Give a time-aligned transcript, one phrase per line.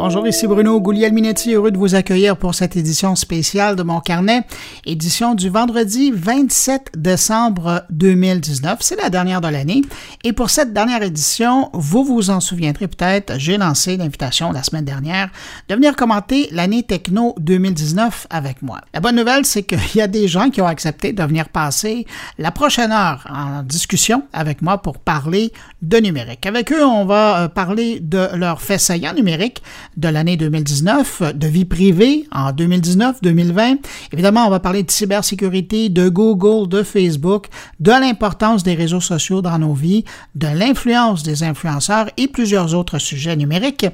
[0.00, 4.42] Bonjour, ici Bruno Gouliel-Minetti, heureux de vous accueillir pour cette édition spéciale de mon carnet,
[4.86, 8.78] édition du vendredi 27 décembre 2019.
[8.80, 9.82] C'est la dernière de l'année.
[10.22, 14.84] Et pour cette dernière édition, vous vous en souviendrez peut-être, j'ai lancé l'invitation la semaine
[14.84, 15.30] dernière
[15.68, 18.80] de venir commenter l'année techno 2019 avec moi.
[18.94, 22.06] La bonne nouvelle, c'est qu'il y a des gens qui ont accepté de venir passer
[22.38, 25.52] la prochaine heure en discussion avec moi pour parler
[25.82, 26.46] de numérique.
[26.46, 29.60] Avec eux, on va euh, parler de leur fait saillant numérique
[29.96, 33.78] de l'année 2019, de vie privée en 2019-2020.
[34.12, 37.46] Évidemment, on va parler de cybersécurité, de Google, de Facebook,
[37.80, 42.98] de l'importance des réseaux sociaux dans nos vies, de l'influence des influenceurs et plusieurs autres
[42.98, 43.86] sujets numériques,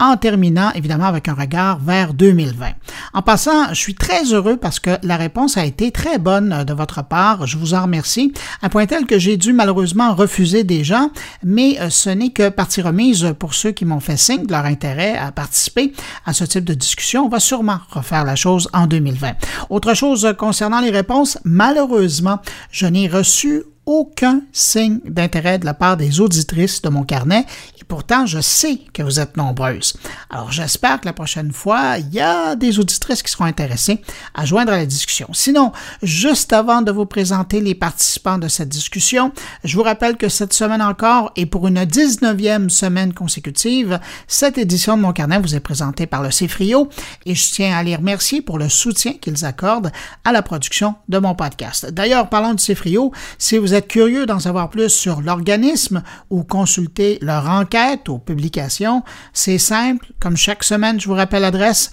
[0.00, 2.66] en terminant évidemment avec un regard vers 2020.
[3.14, 6.74] En passant, je suis très heureux parce que la réponse a été très bonne de
[6.74, 7.46] votre part.
[7.46, 8.32] Je vous en remercie,
[8.62, 11.10] à point tel que j'ai dû malheureusement refuser des gens,
[11.42, 14.64] mais euh, ce n'est que partie remise pour ceux qui m'ont fait signe de leur
[14.64, 15.92] intérêt participer
[16.24, 17.26] à ce type de discussion.
[17.26, 19.34] On va sûrement refaire la chose en 2020.
[19.70, 22.40] Autre chose concernant les réponses, malheureusement,
[22.72, 27.75] je n'ai reçu aucun signe d'intérêt de la part des auditrices de mon carnet et
[27.88, 29.94] pourtant je sais que vous êtes nombreuses.
[30.30, 34.00] Alors j'espère que la prochaine fois, il y a des auditrices qui seront intéressées
[34.34, 35.28] à joindre à la discussion.
[35.32, 39.32] Sinon, juste avant de vous présenter les participants de cette discussion,
[39.64, 44.96] je vous rappelle que cette semaine encore et pour une 19e semaine consécutive, cette édition
[44.96, 46.88] de mon carnet vous est présentée par le CFRIO
[47.24, 49.92] et je tiens à les remercier pour le soutien qu'ils accordent
[50.24, 51.90] à la production de mon podcast.
[51.90, 57.18] D'ailleurs, parlant du CFRIO, si vous êtes curieux d'en savoir plus sur l'organisme ou consulter
[57.20, 57.75] leur enquête
[58.08, 60.06] ou publication, c'est simple.
[60.20, 61.90] Comme chaque semaine, je vous rappelle l'adresse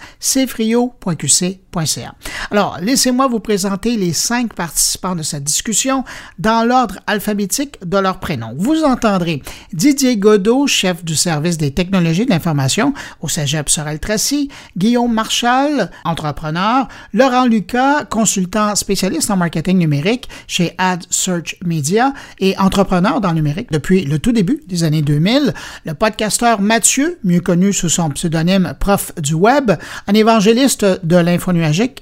[2.50, 6.04] Alors, laissez-moi vous présenter les cinq participants de cette discussion
[6.38, 8.52] dans l'ordre alphabétique de leur prénom.
[8.56, 15.12] Vous entendrez Didier Godot, chef du service des technologies de l'information au Cégep Sorel-Tracy, Guillaume
[15.12, 23.20] Marchal, entrepreneur, Laurent Lucas, consultant spécialiste en marketing numérique chez Ad Search Media et entrepreneur
[23.20, 25.54] dans le numérique depuis le tout début des années 2000.
[25.86, 29.72] Le podcasteur Mathieu, mieux connu sous son pseudonyme Prof du Web,
[30.06, 31.52] un évangéliste de l'info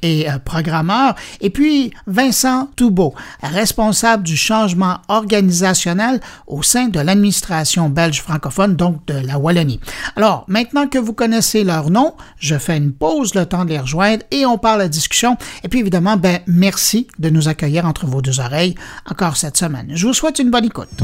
[0.03, 1.15] et euh, programmeur.
[1.41, 9.07] Et puis Vincent Toubeau, responsable du changement organisationnel au sein de l'administration belge francophone, donc
[9.07, 9.81] de la Wallonie.
[10.17, 13.79] Alors, maintenant que vous connaissez leur nom, je fais une pause, le temps de les
[13.79, 15.37] rejoindre et on parle la discussion.
[15.65, 18.75] Et puis évidemment, ben, merci de nous accueillir entre vos deux oreilles
[19.11, 19.93] encore cette semaine.
[19.95, 21.03] Je vous souhaite une bonne écoute.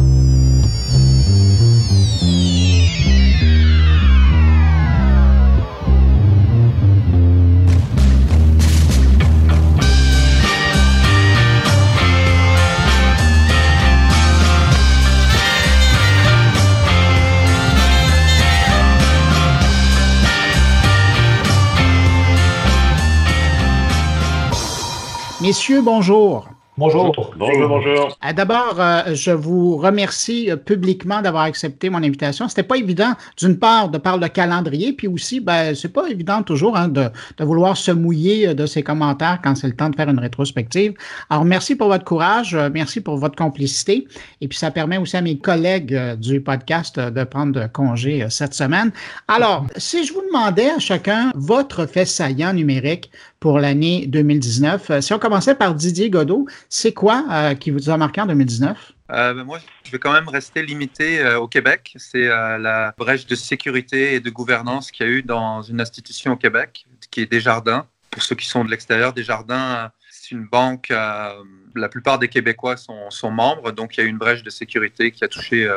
[25.41, 26.49] Messieurs, bonjour.
[26.79, 27.13] Bonjour.
[27.37, 28.17] Bonjour, bonjour.
[28.25, 32.49] Euh, d'abord, euh, je vous remercie euh, publiquement d'avoir accepté mon invitation.
[32.49, 36.45] C'était pas évident, d'une part, de parler de calendrier, puis aussi, ben, c'est pas évident
[36.45, 37.07] toujours hein, de,
[37.37, 40.95] de, vouloir se mouiller de ses commentaires quand c'est le temps de faire une rétrospective.
[41.31, 44.07] Alors, merci pour votre courage, merci pour votre complicité,
[44.41, 48.93] et puis ça permet aussi à mes collègues du podcast de prendre congé cette semaine.
[49.27, 53.11] Alors, si je vous demandais à chacun votre fait saillant numérique
[53.41, 54.91] pour l'année 2019.
[54.91, 58.27] Euh, si on commençait par Didier Godot, c'est quoi euh, qui vous a marqué en
[58.27, 58.93] 2019?
[59.11, 61.95] Euh, ben, moi, je vais quand même rester limité au Québec.
[61.97, 66.33] C'est la brèche de sécurité et de gouvernance qu'il y a eu dans une institution
[66.33, 67.87] au Québec, qui est Desjardins.
[68.11, 73.31] Pour ceux qui sont de l'extérieur, Desjardins, c'est une banque, la plupart des Québécois sont,
[73.31, 75.75] membres, donc il y a eu une brèche de sécurité qui a touché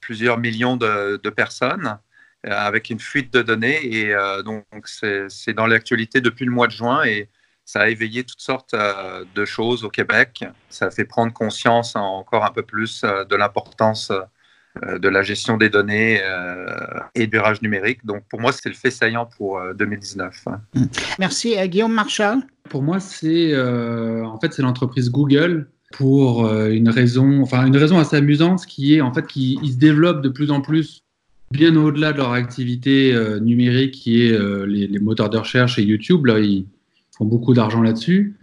[0.00, 1.98] plusieurs millions de personnes.
[2.44, 3.84] Euh, avec une fuite de données.
[3.84, 7.28] Et euh, donc, c'est dans l'actualité depuis le mois de juin et
[7.64, 10.44] ça a éveillé toutes sortes euh, de choses au Québec.
[10.68, 14.12] Ça a fait prendre conscience encore un peu plus de l'importance
[14.82, 16.20] de la gestion des données
[17.14, 18.04] et du virage numérique.
[18.04, 20.44] Donc, pour moi, c'est le fait saillant pour 2019.
[21.18, 21.56] Merci.
[21.68, 22.40] Guillaume Marchal?
[22.68, 28.16] Pour moi, c'est en fait, c'est l'entreprise Google pour une raison, enfin, une raison assez
[28.16, 31.05] amusante qui est en fait qu'ils se développent de plus en plus
[31.50, 35.82] bien au-delà de leur activité euh, numérique qui est euh, les, moteurs de recherche et
[35.82, 36.26] YouTube.
[36.26, 36.66] Là, ils
[37.16, 38.36] font beaucoup d'argent là-dessus.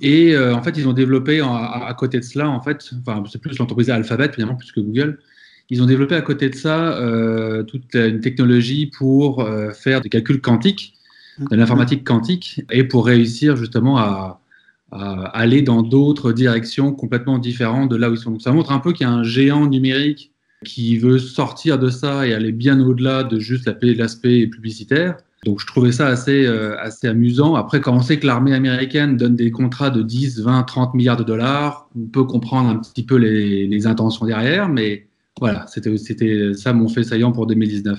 [0.00, 3.40] Et euh, en fait, ils ont développé à, côté de cela, en fait, enfin, c'est
[3.40, 5.18] plus l'entreprise Alphabet, finalement, plus que Google.
[5.70, 6.98] Ils ont développé à côté de ça
[7.68, 10.94] toute une technologie pour faire des calculs quantiques,
[11.38, 14.40] de l'informatique quantique, et pour réussir justement à,
[14.90, 18.32] à aller dans d'autres directions complètement différentes de là où ils sont.
[18.32, 20.31] Donc, ça montre un peu qu'il y a un géant numérique
[20.62, 25.16] qui veut sortir de ça et aller bien au-delà de juste l'aspect publicitaire.
[25.44, 27.56] Donc je trouvais ça assez, euh, assez amusant.
[27.56, 31.16] Après, quand on sait que l'armée américaine donne des contrats de 10, 20, 30 milliards
[31.16, 35.08] de dollars, on peut comprendre un petit peu les, les intentions derrière, mais
[35.40, 37.98] voilà, c'était ça mon fait saillant pour 2019.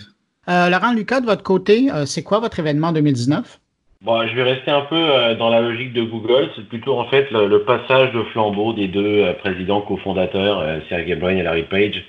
[0.50, 3.60] Euh, Laurent Lucas, de votre côté, euh, c'est quoi votre événement 2019?
[4.01, 6.50] Bon, je vais rester un peu euh, dans la logique de Google.
[6.56, 11.44] C'est plutôt en fait le, passage de flambeau des deux présidents cofondateurs, Sergey Brin et
[11.44, 12.04] Larry Page.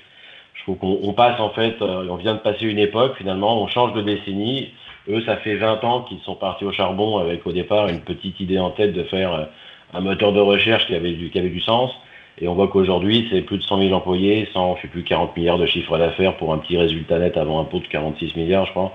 [0.65, 4.01] Trouve qu'on passe en fait, on vient de passer une époque finalement, on change de
[4.01, 4.71] décennie.
[5.07, 8.39] Eux, ça fait 20 ans qu'ils sont partis au charbon avec au départ une petite
[8.39, 9.43] idée en tête de faire euh,
[9.93, 11.91] un moteur de recherche qui avait du, qui avait du sens.
[12.39, 15.37] Et on voit qu'aujourd'hui, c'est plus de 100 000 employés, 100, je sais plus, 40
[15.37, 18.65] milliards de chiffre d'affaires pour un petit résultat net avant un pot de 46 milliards,
[18.65, 18.91] je crois.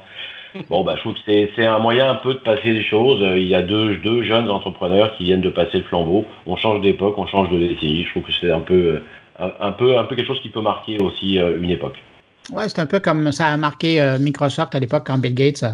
[0.69, 3.21] Bon, bah, je trouve que c'est un moyen un peu de passer les choses.
[3.37, 6.25] Il y a deux, deux jeunes entrepreneurs qui viennent de passer le flambeau.
[6.45, 8.03] On change d'époque, on change de décennie.
[8.03, 9.01] Je trouve que c'est un peu,
[9.41, 11.97] euh, un, peu, un peu quelque chose qui peut marquer aussi euh, une époque.
[12.53, 15.65] Oui, c'est un peu comme ça a marqué euh, Microsoft à l'époque quand Bill Gates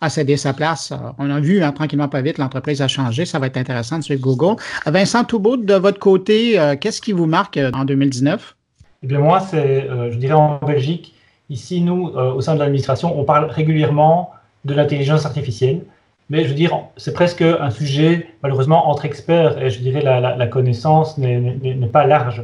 [0.00, 0.92] a, cédé sa place.
[1.18, 3.24] On a vu hein, tranquillement pas vite, l'entreprise a changé.
[3.24, 4.60] Ça va être intéressant de suivre Google.
[4.86, 8.56] Vincent Toubaud, de votre côté, euh, qu'est-ce qui vous marque euh, en 2019?
[9.02, 11.14] Eh bien, moi, c'est, je dirais en Belgique,
[11.50, 14.32] ici, nous, au sein de l'administration, on parle régulièrement
[14.64, 15.82] de l'intelligence artificielle.
[16.28, 20.34] Mais je veux dire, c'est presque un sujet, malheureusement, entre experts, et je dirais la,
[20.34, 22.42] la connaissance n'est pas large.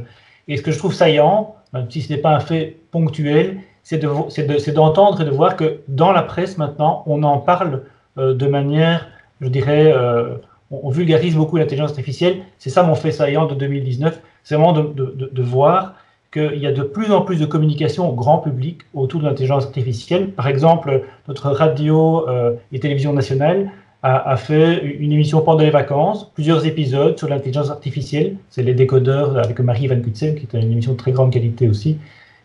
[0.48, 3.98] Et ce que je trouve saillant, même si ce n'est pas un fait ponctuel, c'est
[3.98, 7.82] d'entendre et de voir que dans la presse maintenant, on en parle
[8.18, 9.08] euh, de manière,
[9.40, 10.36] je dirais, euh,
[10.70, 12.42] on, vulgarise beaucoup l'intelligence artificielle.
[12.58, 15.94] C'est ça mon fait saillant de 2019, c'est vraiment de, voir
[16.32, 19.66] qu'il y a de plus en plus de communication au grand public autour de l'intelligence
[19.66, 20.30] artificielle.
[20.30, 23.70] Par exemple, notre radio euh, et télévision nationale
[24.02, 28.36] a, fait une émission pendant les vacances, plusieurs épisodes sur l'intelligence artificielle.
[28.50, 31.68] C'est les décodeurs avec Marie Van Kutsen, qui est une émission de très grande qualité
[31.68, 31.98] aussi.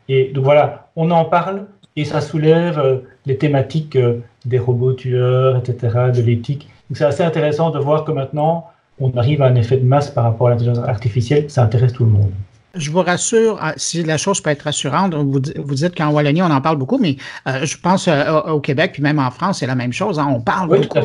[0.07, 1.65] Et donc voilà, on en parle
[1.95, 6.69] et ça soulève euh, les thématiques euh, des robots tueurs, etc., de l'éthique.
[6.89, 8.67] Donc c'est assez intéressant de voir que maintenant,
[8.99, 11.49] on arrive à un effet de masse par rapport à l'intelligence artificielle.
[11.49, 12.31] Ça intéresse tout le monde.
[12.75, 16.43] Je vous rassure, ah, si la chose peut être rassurante, vous, vous dites qu'en Wallonie,
[16.43, 17.17] on en parle beaucoup, mais
[17.47, 20.19] euh, je pense au Québec, puis même en France, c'est la même chose.
[20.19, 20.27] Hein.
[20.29, 20.99] on parle oui, beaucoup.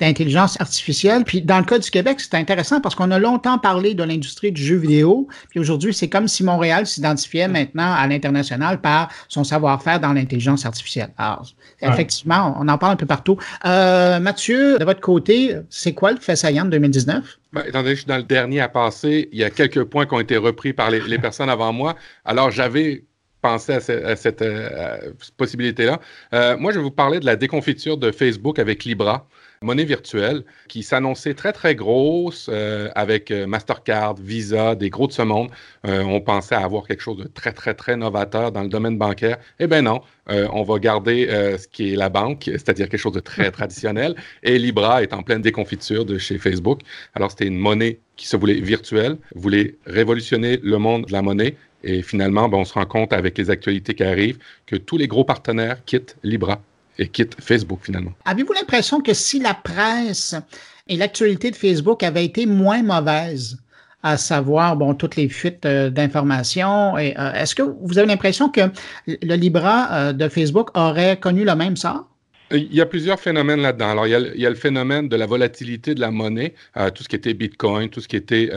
[0.00, 1.24] D'intelligence artificielle.
[1.24, 4.52] Puis dans le cas du Québec, c'est intéressant parce qu'on a longtemps parlé de l'industrie
[4.52, 5.26] du jeu vidéo.
[5.50, 10.64] Puis aujourd'hui, c'est comme si Montréal s'identifiait maintenant à l'international par son savoir-faire dans l'intelligence
[10.64, 11.10] artificielle.
[11.18, 11.44] Alors,
[11.80, 13.38] effectivement, on en parle un peu partout.
[13.64, 17.38] Euh, Mathieu, de votre côté, c'est quoi le fait saillant de 2019?
[17.52, 19.84] Ben, étant donné que je suis dans le dernier à passer, il y a quelques
[19.84, 21.96] points qui ont été repris par les, personnes avant moi.
[22.24, 23.04] Alors, j'avais
[23.40, 26.00] pensé à, cette euh, possibilité-là.
[26.34, 29.26] Euh, moi, je vais vous parler de la déconfiture de Facebook avec Libra
[29.62, 35.12] monnaie virtuelle qui s'annonçait très, très grosse euh, avec euh, Mastercard, Visa, des gros de
[35.12, 35.50] ce monde.
[35.86, 39.38] Euh, on pensait avoir quelque chose de très, très, très novateur dans le domaine bancaire.
[39.58, 41.26] Eh bien non, on va garder
[41.58, 44.14] ce qui est la banque, c'est-à-dire quelque chose de très traditionnel.
[44.42, 46.80] Et Libra est en pleine déconfiture de chez Facebook.
[47.14, 51.56] Alors, c'était une monnaie qui se voulait virtuelle, voulait révolutionner le monde de la monnaie.
[51.84, 55.08] Et finalement, ben, on se rend compte avec les actualités qui arrivent que tous les
[55.08, 56.60] gros partenaires quittent Libra
[57.06, 58.12] quitte Facebook finalement.
[58.24, 60.34] Avez-vous l'impression que si la presse
[60.88, 63.58] et l'actualité de Facebook avaient été moins mauvaises,
[64.02, 66.96] à savoir bon toutes les fuites euh, d'informations.
[66.96, 68.60] Euh, est-ce que vous avez l'impression que
[69.06, 72.08] le Libra euh, de Facebook aurait connu le même sort?
[72.50, 73.90] Il y a plusieurs phénomènes là-dedans.
[73.90, 76.54] Alors, il y, a, le phénomène de la volatilité de la monnaie,
[76.94, 78.50] tout ce qui était Bitcoin, tout ce qui était,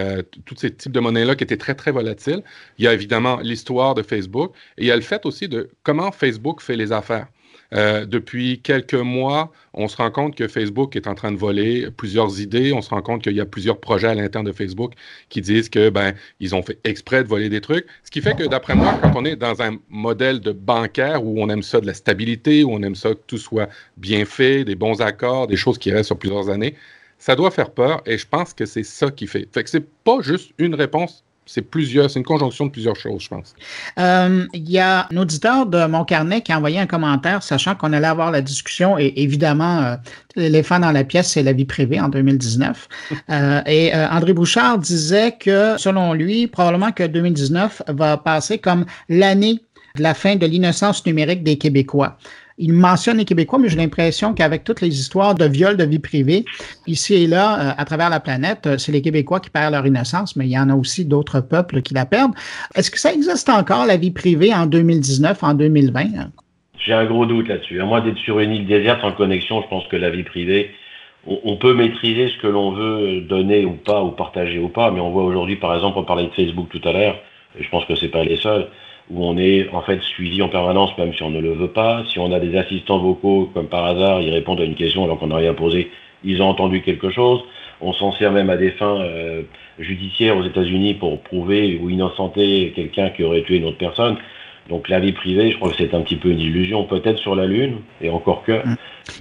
[0.45, 2.41] tous ces types de monnaies-là qui étaient très, très volatiles.
[2.77, 5.69] Il y a évidemment l'histoire de Facebook et il y a le fait aussi de
[5.83, 7.27] comment Facebook fait les affaires.
[7.73, 11.89] Euh, depuis quelques mois, on se rend compte que Facebook est en train de voler
[11.91, 12.73] plusieurs idées.
[12.73, 14.93] On se rend compte qu'il y a plusieurs projets à l'intérieur de Facebook
[15.29, 17.85] qui disent que ben ils ont fait exprès de voler des trucs.
[18.03, 21.41] Ce qui fait que d'après moi, quand on est dans un modèle de bancaire où
[21.41, 24.65] on aime ça de la stabilité, où on aime ça que tout soit bien fait,
[24.65, 26.75] des bons accords, des choses qui restent sur plusieurs années,
[27.17, 28.01] ça doit faire peur.
[28.05, 29.47] Et je pense que c'est ça qui fait.
[29.53, 33.23] Fait que c'est pas juste une réponse c'est plusieurs, c'est une conjonction de plusieurs choses,
[33.23, 33.55] je pense.
[33.99, 37.75] Euh, il y a un auditeur de mon carnet qui a envoyé un commentaire, sachant
[37.75, 39.95] qu'on allait avoir la discussion, et évidemment, euh,
[40.35, 42.87] l'éléphant dans la pièce, c'est la vie privée en 2019.
[43.29, 49.61] Euh, et André Bouchard disait que, selon lui, probablement que 2019 va passer comme l'année
[49.95, 52.17] de la fin de l'innocence numérique des Québécois
[52.61, 55.99] il mentionne les Québécois, mais j'ai l'impression qu'avec toutes les histoires de viol de vie
[55.99, 56.45] privée,
[56.87, 59.85] ici et là, euh, à travers la planète, euh, c'est les Québécois qui perdent leur
[59.85, 62.33] innocence, mais il y en a aussi d'autres peuples qui la perdent.
[62.75, 66.03] Est-ce que ça existe encore, la vie privée, en 2019, en 2020?
[66.85, 67.81] J'ai un gros doute là-dessus.
[67.81, 70.71] À moins d'être sur une île déserte sans connexion, je pense que la vie privée,
[71.27, 74.99] on, peut maîtriser ce que l'on veut donner ou pas, ou partager ou pas, mais
[74.99, 77.15] on voit aujourd'hui, par exemple, on parlait de Facebook tout à l'heure,
[77.59, 78.67] et je pense que c'est pas les seuls,
[79.11, 82.03] où on est en fait suivi en permanence, même si on ne le veut pas.
[82.11, 85.19] Si on a des assistants vocaux, comme par hasard, ils répondent à une question alors
[85.19, 85.91] qu'on n'a rien posé,
[86.23, 87.41] ils ont entendu quelque chose.
[87.81, 89.41] On s'en sert même à des fins euh,
[89.79, 94.17] judiciaires aux États-Unis pour prouver ou innocenter quelqu'un qui aurait tué une autre personne.
[94.69, 97.35] Donc la vie privée, je crois que c'est un petit peu une illusion, peut-être sur
[97.35, 98.53] la Lune, et encore que.
[98.53, 98.75] Hum.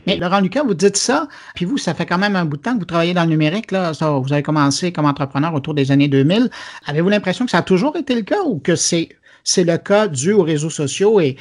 [0.07, 2.63] Mais Laurent Lucas, vous dites ça, puis vous, ça fait quand même un bout de
[2.63, 3.73] temps que vous travaillez dans le numérique.
[3.73, 3.93] Là.
[3.93, 6.51] vous avez commencé comme entrepreneur autour des années 2000.
[6.87, 9.09] Avez-vous l'impression que ça a toujours été le cas ou que c'est,
[9.45, 11.37] c'est le cas dû aux réseaux sociaux et,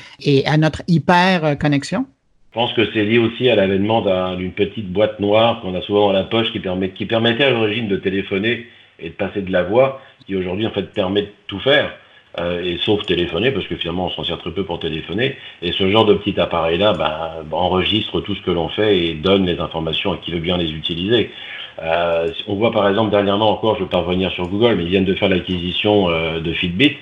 [0.45, 2.05] à notre hyper connexion?
[2.51, 6.07] Je pense que c'est lié aussi à l'avènement d'une petite boîte noire qu'on a souvent
[6.07, 8.65] dans la poche qui, permet, qui permettait à l'origine de téléphoner
[8.97, 11.93] et de passer de la voix, qui aujourd'hui en fait permet de tout faire.
[12.39, 15.35] Euh, et sauf téléphoner, parce que finalement on s'en sert très peu pour téléphoner.
[15.61, 19.45] Et ce genre de petit appareil-là ben, enregistre tout ce que l'on fait et donne
[19.45, 21.31] les informations à qui veut bien les utiliser.
[21.81, 24.83] Euh, on voit par exemple dernièrement encore, je ne veux pas revenir sur Google, mais
[24.83, 26.97] ils viennent de faire l'acquisition euh, de Fitbit.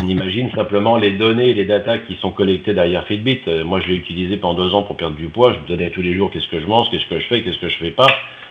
[0.00, 3.40] On imagine simplement les données et les datas qui sont collectées derrière Fitbit.
[3.64, 5.52] moi, je l'ai utilisé pendant deux ans pour perdre du poids.
[5.52, 7.58] Je me donnais tous les jours qu'est-ce que je mange, qu'est-ce que je fais, qu'est-ce
[7.58, 8.08] que je fais pas.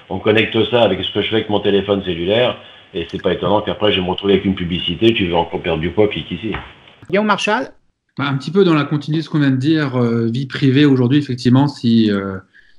[0.10, 2.58] On connecte ça avec ce que je fais avec mon téléphone cellulaire.
[2.94, 5.82] Et c'est pas étonnant qu'après, je me retrouver avec une publicité, tu veux encore perdre
[5.82, 6.52] du poids, clique ici.
[7.10, 7.70] Guillaume Marshall
[8.18, 10.48] bah, Un petit peu dans la continuité de ce qu'on vient de dire, euh, vie
[10.48, 12.38] privée aujourd'hui, effectivement, si, euh,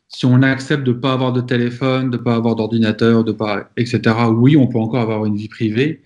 [0.09, 3.31] si on accepte de ne pas avoir de téléphone, de ne pas avoir d'ordinateur, de
[3.31, 4.01] pas, etc.,
[4.33, 6.03] oui, on peut encore avoir une vie privée.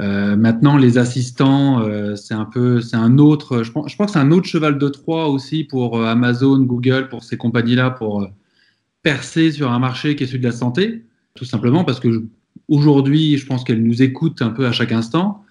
[0.00, 1.82] Euh, maintenant, les assistants,
[2.16, 4.78] c'est un peu, c'est un autre, je pense, je pense que c'est un autre cheval
[4.78, 8.28] de Troie aussi pour Amazon, Google, pour ces compagnies-là, pour
[9.02, 11.04] percer sur un marché qui est celui de la santé,
[11.34, 12.24] tout simplement parce que
[12.68, 15.42] Aujourd'hui, je pense qu'elle nous écoute un peu à chaque instant.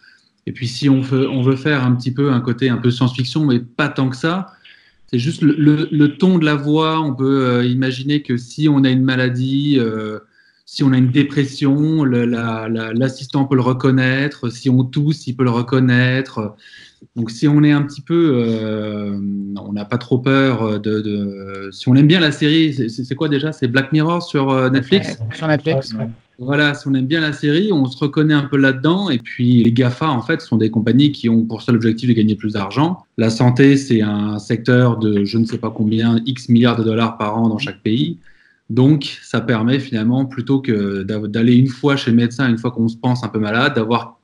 [0.45, 2.91] Et puis, si on veut, on veut faire un petit peu un côté un peu
[2.91, 4.53] science-fiction, mais pas tant que ça,
[5.07, 7.01] c'est juste le, ton de la voix.
[7.01, 10.19] On peut euh, imaginer que si on a une maladie, euh,
[10.69, 14.49] si on a une dépression, l'assistant peut le reconnaître.
[14.49, 16.55] Si on tousse, il peut le reconnaître.
[17.15, 19.17] Donc, si on est un petit peu, euh,
[19.55, 23.53] on n'a pas trop peur de, Si on aime bien la série, c'est quoi déjà?
[23.53, 25.17] C'est Black Mirror sur Netflix?
[25.33, 25.95] Sur Netflix.
[26.37, 29.09] Voilà, si on aime bien la série, on se reconnaît un peu là-dedans.
[29.09, 32.13] Et puis, les GAFA, en fait, sont des compagnies qui ont pour seul objectif de
[32.13, 33.05] gagner plus d'argent.
[33.17, 37.17] La santé, c'est un secteur de je ne sais pas combien, X milliards de dollars
[37.17, 38.17] par an dans chaque pays.
[38.69, 42.87] Donc, ça permet finalement, plutôt que d'aller une fois chez le médecin, une fois qu'on
[42.87, 44.19] se pense un peu malade, d'avoir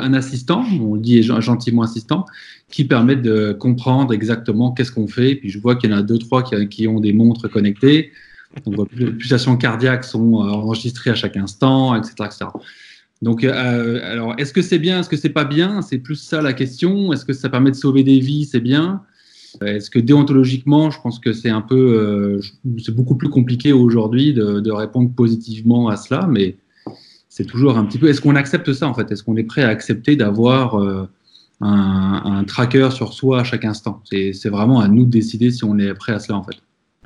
[0.00, 2.26] un assistant, on dit gentiment assistant,
[2.68, 5.36] qui permet de comprendre exactement qu'est-ce qu'on fait.
[5.36, 8.10] Puis je vois qu'il y en a deux, trois qui, ont des montres connectées
[8.66, 12.14] donc, les pulsations cardiaques sont euh, enregistrées à chaque instant, etc.
[12.20, 12.46] etc.
[13.20, 15.82] Donc, euh, alors, est-ce que c'est bien, est-ce que c'est pas bien?
[15.82, 17.12] C'est plus ça la question.
[17.12, 18.44] Est-ce que ça permet de sauver des vies?
[18.44, 19.02] C'est bien.
[19.62, 22.40] Est-ce que déontologiquement, je pense que c'est un peu, euh,
[22.78, 26.56] c'est beaucoup plus compliqué aujourd'hui de, répondre positivement à cela, mais
[27.28, 28.08] c'est toujours un petit peu.
[28.08, 29.10] Est-ce qu'on accepte ça en fait?
[29.10, 31.08] Est-ce qu'on est prêt à accepter d'avoir un,
[31.60, 34.02] un, tracker sur soi à chaque instant?
[34.10, 36.56] C'est vraiment à nous de décider si on est prêt à cela en fait.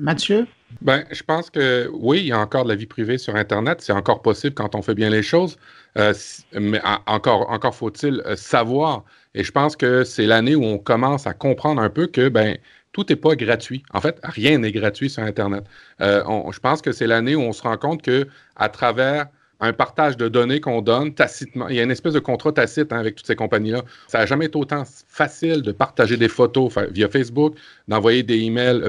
[0.00, 0.46] Mathieu?
[0.80, 3.80] Ben, je pense que oui, il y a encore de la vie privée sur Internet.
[3.80, 5.56] C'est encore possible quand on fait bien les choses.
[5.96, 6.12] Euh,
[6.52, 9.04] mais encore, encore faut-il euh, savoir.
[9.34, 12.56] Et je pense que c'est l'année où on commence à comprendre un peu que ben,
[12.92, 13.82] tout n'est pas gratuit.
[13.92, 15.64] En fait, rien n'est gratuit sur Internet.
[16.00, 18.26] Euh, je pense que c'est l'année où on se rend compte que
[18.56, 19.26] à travers
[19.60, 21.68] un partage de données qu'on donne tacitement.
[21.68, 23.82] Il y a une espèce de contrat tacite hein, avec toutes ces compagnies-là.
[24.06, 27.54] Ça n'a jamais été autant facile de partager des photos via Facebook,
[27.88, 28.82] d'envoyer des emails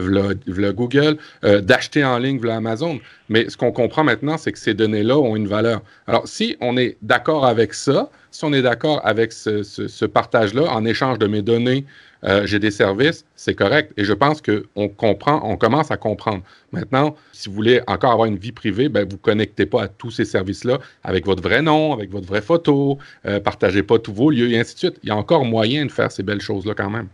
[0.48, 3.00] via, Google, euh, d'acheter en ligne via Amazon.
[3.30, 5.82] Mais ce qu'on comprend maintenant, c'est que ces données-là ont une valeur.
[6.08, 10.86] Alors, si on est d'accord avec ça, si on est d'accord avec ce partage-là en
[10.86, 11.86] échange de mes données,
[12.24, 13.94] euh, j'ai des services, c'est correct.
[13.98, 16.44] Et je pense qu'on comprend, on commence à comprendre.
[16.72, 19.88] Maintenant, si vous voulez encore avoir une vie privée, ben, vous ne connectez pas à
[19.88, 24.14] tous ces services-là avec votre vrai nom, avec votre vraie photo, euh, partagez pas tous
[24.14, 25.00] vos lieux et ainsi de suite.
[25.04, 27.08] Il y a encore moyen de faire ces belles choses-là quand même.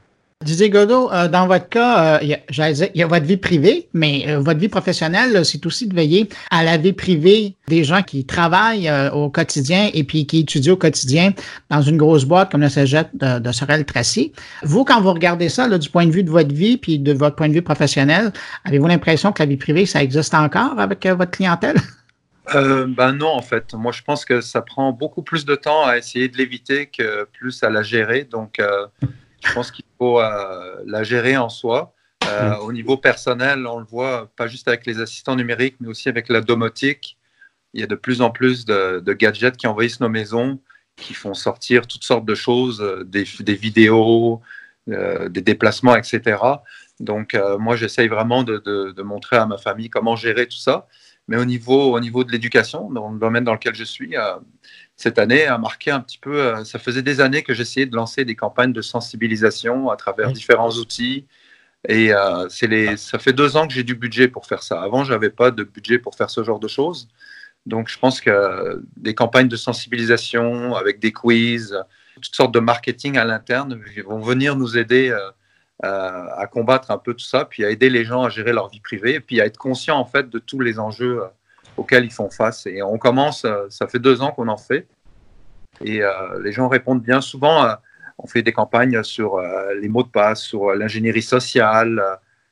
[0.44, 4.40] Didier Godot, euh, dans votre cas, euh, il, y a, votre vie privée, mais euh,
[4.40, 8.92] votre vie professionnelle, c'est aussi de veiller à la vie privée des gens qui travaillent
[9.14, 11.32] au quotidien et puis qui étudient au quotidien
[11.70, 14.34] dans une grosse boîte comme le cégep de, de Sorel-Tracy.
[14.64, 17.38] Vous, quand vous regardez ça du point de vue de votre vie puis de votre
[17.38, 18.34] point de vue professionnel,
[18.66, 21.78] avez-vous l'impression que la vie privée, ça existe encore avec votre clientèle?
[22.54, 23.74] ben non, en fait.
[23.74, 27.24] Moi, je pense que ça prend beaucoup plus de temps à essayer de l'éviter que
[27.34, 28.26] plus à la gérer.
[28.26, 28.60] Donc,
[29.46, 31.94] je pense qu'il faut euh, la gérer en soi.
[32.28, 32.60] Euh, mm.
[32.62, 36.30] Au niveau personnel, on le voit pas juste avec les assistants numériques, mais aussi avec
[36.30, 37.18] la domotique.
[37.74, 40.60] Il y a de plus en plus de, gadgets qui envahissent nos maisons,
[40.96, 43.24] qui font sortir toutes sortes de choses, euh, des,
[43.56, 44.42] vidéos,
[44.88, 46.38] des déplacements, etc.
[47.00, 50.88] Donc, moi, j'essaye vraiment de, montrer à ma famille comment gérer tout ça.
[51.28, 54.16] Mais au niveau, au niveau de l'éducation, dans le domaine dans lequel je suis,
[54.98, 56.64] cette année a marqué un petit peu.
[56.64, 60.72] ça faisait des années que j'essayais de lancer des campagnes de sensibilisation à travers différents
[60.72, 61.28] outils.
[61.88, 62.12] Et
[62.62, 64.82] les, ça fait deux ans que j'ai du budget pour faire ça.
[64.82, 67.10] Avant, je n'avais pas de budget pour faire ce genre de choses.
[67.66, 71.76] Donc, je pense que des campagnes de sensibilisation avec des quiz,
[72.22, 75.32] toutes sortes de marketing à l'interne vont venir nous aider euh,
[75.84, 78.70] euh, à combattre un peu tout ça, puis à aider les gens à gérer leur
[78.70, 81.28] vie privée, et puis à être conscient en fait de tous les enjeux euh,
[81.78, 82.66] auxquels ils font face.
[82.68, 84.88] Et on commence, ça fait deux ans qu'on en fait,
[85.84, 86.02] et
[86.42, 87.76] les gens répondent bien souvent.
[88.18, 89.42] on fait des campagnes sur
[89.80, 92.02] les mots de passe, sur l'ingénierie sociale,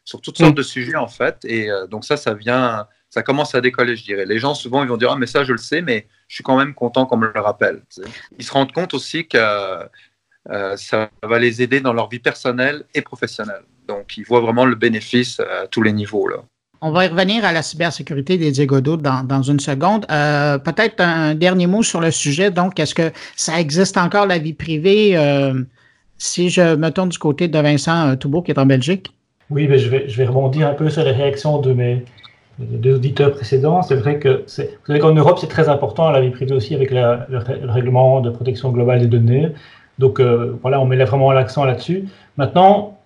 [0.03, 0.55] sur toutes sortes mm.
[0.55, 1.37] de sujets en fait.
[1.45, 4.25] Et donc ça, ça vient ça commence à décoller, je dirais.
[4.25, 6.43] Les gens, souvent, ils vont dire Ah, mais ça, je le sais, mais je suis
[6.43, 7.83] quand même content qu'on me le rappelle.
[8.39, 12.85] Ils se rendent compte aussi que euh, ça va les aider dans leur vie personnelle
[12.95, 13.61] et professionnelle.
[13.87, 16.27] Donc, ils voient vraiment le bénéfice à tous les niveaux.
[16.27, 16.37] Là.
[16.85, 20.05] On va y revenir à la cybersécurité des Godot dans, dans une seconde.
[20.11, 22.51] Euh, peut-être un dernier mot sur le sujet.
[22.51, 25.63] Donc, est-ce que ça existe encore la vie privée euh,
[26.17, 29.13] si je me tourne du côté de Vincent Toubeau qui est en Belgique?
[29.49, 32.03] Oui, mais je, vais, je vais rebondir un peu sur les réactions de mes,
[32.59, 34.43] des auditeurs précédents, c'est vrai que
[34.87, 37.17] vous qu'en Europe c'est très important la vie privée aussi avec le,
[37.67, 39.49] règlement de protection globale des données.
[39.99, 42.05] Donc euh, voilà, on met vraiment l'accent là-dessus.
[42.37, 42.97] Maintenant,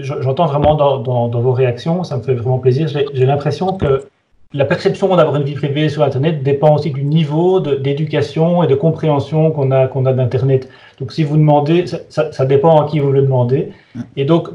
[0.00, 2.88] j'entends vraiment dans, vos réactions, ça me fait vraiment plaisir.
[2.88, 4.06] J'ai l'impression que
[4.52, 8.74] la perception d'avoir une vie privée sur Internet dépend aussi du niveau d'éducation et de
[8.74, 10.68] compréhension qu'on a, qu'on a d'Internet.
[11.00, 13.72] Donc, si vous demandez, ça, dépend à qui vous le demandez.
[14.16, 14.48] Et donc,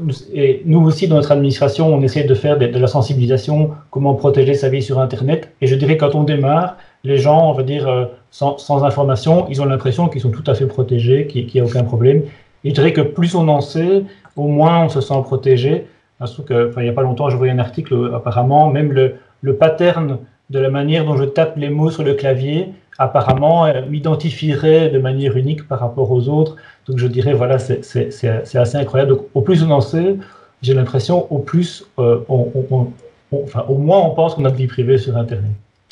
[0.64, 4.68] nous aussi, dans notre administration, on essaie de faire de, la sensibilisation, comment protéger sa
[4.70, 5.52] vie sur Internet.
[5.60, 9.46] Et je dirais, quand on démarre, les gens, on va dire, euh, sans, sans information,
[9.50, 12.22] ils ont l'impression qu'ils sont tout à fait protégés, qu'il n'y a aucun problème.
[12.64, 14.04] Et je dirais que plus on en sait,
[14.36, 15.86] au moins on se sent protégé.
[16.18, 19.16] Parce que, enfin, il n'y a pas longtemps, je voyais un article, apparemment, même le,
[19.40, 20.18] le pattern
[20.50, 24.98] de la manière dont je tape les mots sur le clavier, apparemment, euh, m'identifierait de
[24.98, 26.56] manière unique par rapport aux autres.
[26.86, 29.12] Donc je dirais, voilà, c'est assez incroyable.
[29.12, 30.16] Donc au plus on en sait,
[30.62, 34.98] j'ai l'impression, au plus, euh, enfin, au moins on pense qu'on a de vie privée
[34.98, 35.50] sur Internet.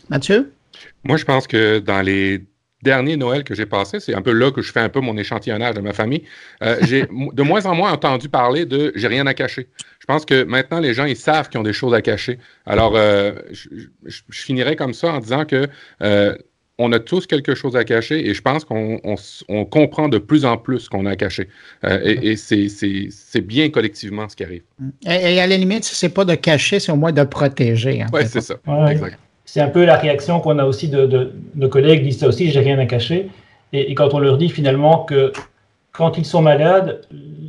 [0.08, 0.52] Mathieu?
[1.02, 2.44] Moi, je pense que dans les
[2.82, 5.16] derniers Noël que j'ai passé, c'est un peu là que je fais un peu mon
[5.16, 6.22] échantillonnage de ma famille.
[6.62, 9.68] Euh, j'ai de moins en moins entendu parler de j'ai rien à cacher.
[9.98, 12.38] Je pense que maintenant, les gens, ils savent qu'ils ont des choses à cacher.
[12.66, 15.68] Alors, euh, je, finirai comme ça en disant que
[16.02, 16.36] euh,
[16.78, 18.98] on a tous quelque chose à cacher et je pense qu'on
[19.70, 21.48] comprend de plus en plus ce qu'on a à cacher.
[21.84, 24.62] et, c'est bien collectivement ce qui arrive.
[25.04, 28.04] Et, à la limite, ce n'est pas de cacher, c'est au moins de protéger.
[28.14, 28.54] Oui, c'est ça.
[28.90, 29.18] Exact
[29.52, 32.60] c'est un peu la réaction qu'on a aussi de, nos collègues disent ça aussi, j'ai
[32.60, 33.30] rien à cacher.
[33.72, 35.32] Et, quand on leur dit finalement que
[35.90, 37.00] quand ils sont malades,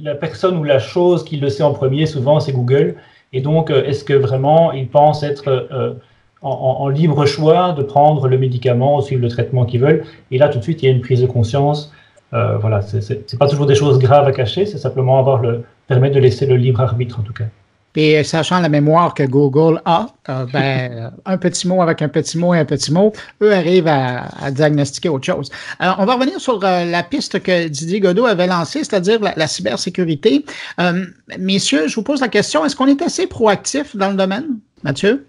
[0.01, 2.95] la personne ou la chose qui le sait en premier, souvent, c'est Google.
[3.33, 5.93] Et donc, euh, est-ce que vraiment ils pensent être euh,
[6.41, 10.03] en, libre choix de prendre le médicament ou suivre le traitement qu'ils veulent?
[10.31, 11.93] Et là, tout de suite, il y a une prise de conscience.
[12.33, 16.15] Euh, voilà, c'est pas toujours des choses graves à cacher, c'est simplement avoir le permettre
[16.15, 17.45] de laisser le libre arbitre en tout cas.
[17.93, 22.37] Puis, sachant la mémoire que Google a, euh, ben, un petit mot avec un petit
[22.37, 25.49] mot et un petit mot, eux arrivent à, diagnostiquer autre chose.
[25.79, 29.47] Alors, on va revenir sur euh, la piste que Didier Godot avait lancée, c'est-à-dire la,
[29.47, 30.45] cybersécurité.
[30.79, 31.05] Euh,
[31.37, 34.59] messieurs, je vous pose la question, est-ce qu'on est assez proactif dans le domaine?
[34.83, 35.25] Mathieu?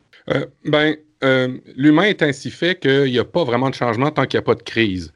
[0.64, 0.94] ben,
[1.76, 4.46] l'humain est ainsi fait qu'il n'y a pas vraiment de changement tant qu'il n'y a
[4.46, 5.12] pas de crise.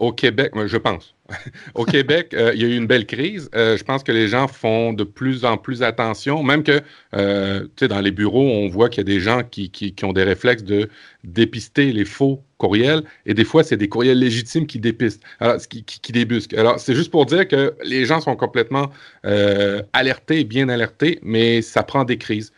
[0.00, 1.14] au Québec, je pense,
[1.74, 3.48] Au Québec, euh, il y a eu une belle crise.
[3.54, 6.80] Euh, je pense que les gens font de plus en plus attention, même que
[7.14, 10.22] euh, dans les bureaux, on voit qu'il y a des gens qui, qui, ont des
[10.22, 10.88] réflexes de
[11.24, 15.22] dépister les faux courriels, et des fois, c'est des courriels légitimes qui dépistent,
[15.68, 16.54] qui, débusquent.
[16.54, 18.90] Alors, c'est juste pour dire que les gens sont complètement
[19.92, 22.52] alertés, bien alertés, mais ça prend des crises.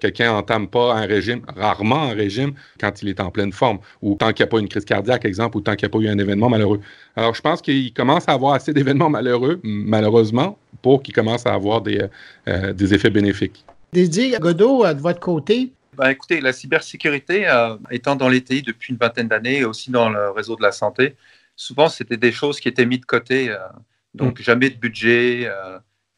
[0.00, 4.16] Quelqu'un entame pas un régime, rarement un régime, quand il est en pleine forme, ou
[4.16, 6.04] tant qu'il n'y a pas une crise cardiaque, exemple, ou tant qu'il n'y a pas
[6.04, 6.80] eu un événement malheureux.
[7.14, 11.54] Alors, je pense qu'il commence à avoir assez d'événements malheureux, malheureusement, pour qu'il commence à
[11.54, 12.02] avoir des,
[12.48, 13.64] euh, des effets bénéfiques.
[13.92, 18.92] Didier Godot, euh, de votre côté, ben, écoutez, la cybersécurité, euh, étant dans l'ETI depuis
[18.92, 21.16] une vingtaine d'années et aussi dans le réseau de la santé,
[21.56, 23.54] souvent c'était des choses qui étaient mises de côté.
[24.14, 24.42] donc, mm.
[24.42, 25.50] jamais de budget.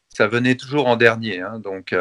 [0.09, 1.41] ça venait toujours en dernier.
[1.41, 1.93] Hein, donc,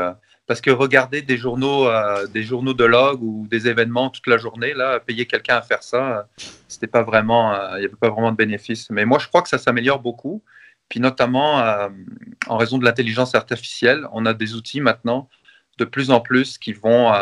[0.49, 4.39] parce que regarder des journaux, euh, des journaux de log ou des événements toute la
[4.39, 6.27] journée, là, payer quelqu'un à faire ça,
[6.69, 8.89] c'était pas vraiment, euh, il n'y avait pas vraiment de bénéfice.
[8.89, 10.43] Mais moi, je crois que ça s'améliore beaucoup.
[10.89, 11.91] Puis notamment euh,
[12.47, 15.29] en raison de l'intelligence artificielle, on a des outils maintenant
[15.77, 17.13] de plus en plus qui vont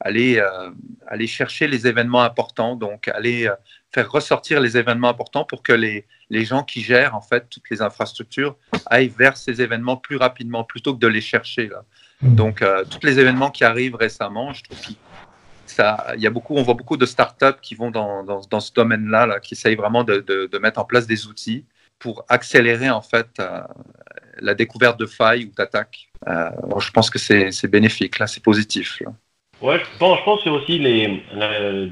[0.00, 0.42] aller,
[1.06, 3.50] aller chercher les événements importants, donc aller
[3.92, 7.70] faire ressortir les événements importants pour que les, les gens qui gèrent en fait toutes
[7.70, 8.56] les infrastructures
[8.86, 11.84] aillent vers ces événements plus rapidement plutôt que de les chercher là.
[12.22, 12.34] Mm.
[12.34, 14.92] Donc, euh, tous les événements qui arrivent récemment, je trouve que
[15.66, 18.60] ça, il y a beaucoup, on voit beaucoup de startups qui vont dans, dans, dans
[18.60, 21.66] ce domaine-là, là, qui essayent vraiment de, de, de, mettre en place des outils
[21.98, 23.62] pour accélérer en fait euh,
[24.38, 26.08] la découverte de failles ou d'attaques.
[26.28, 29.00] Euh, je pense que c'est bénéfique, là, c'est positif.
[29.00, 29.12] Là.
[29.62, 31.22] Ouais, je pense, je pense que c'est aussi les,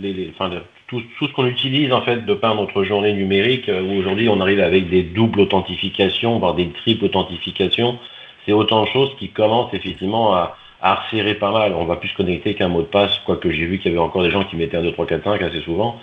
[0.00, 0.50] les, les enfin,
[0.87, 4.29] tout, tout, ce qu'on utilise en fait de par notre journée numérique, euh, où aujourd'hui
[4.29, 7.98] on arrive avec des doubles authentifications, voire des triples authentifications.
[8.44, 11.72] C'est autant de choses qui commencent effectivement à, à resserrer pas mal.
[11.74, 14.05] On va plus se connecter qu'un mot de passe, quoique j'ai vu qu'il y avait
[14.05, 15.98] encore des gens qui mettaient un 2, 3, 4, 5 assez souvent.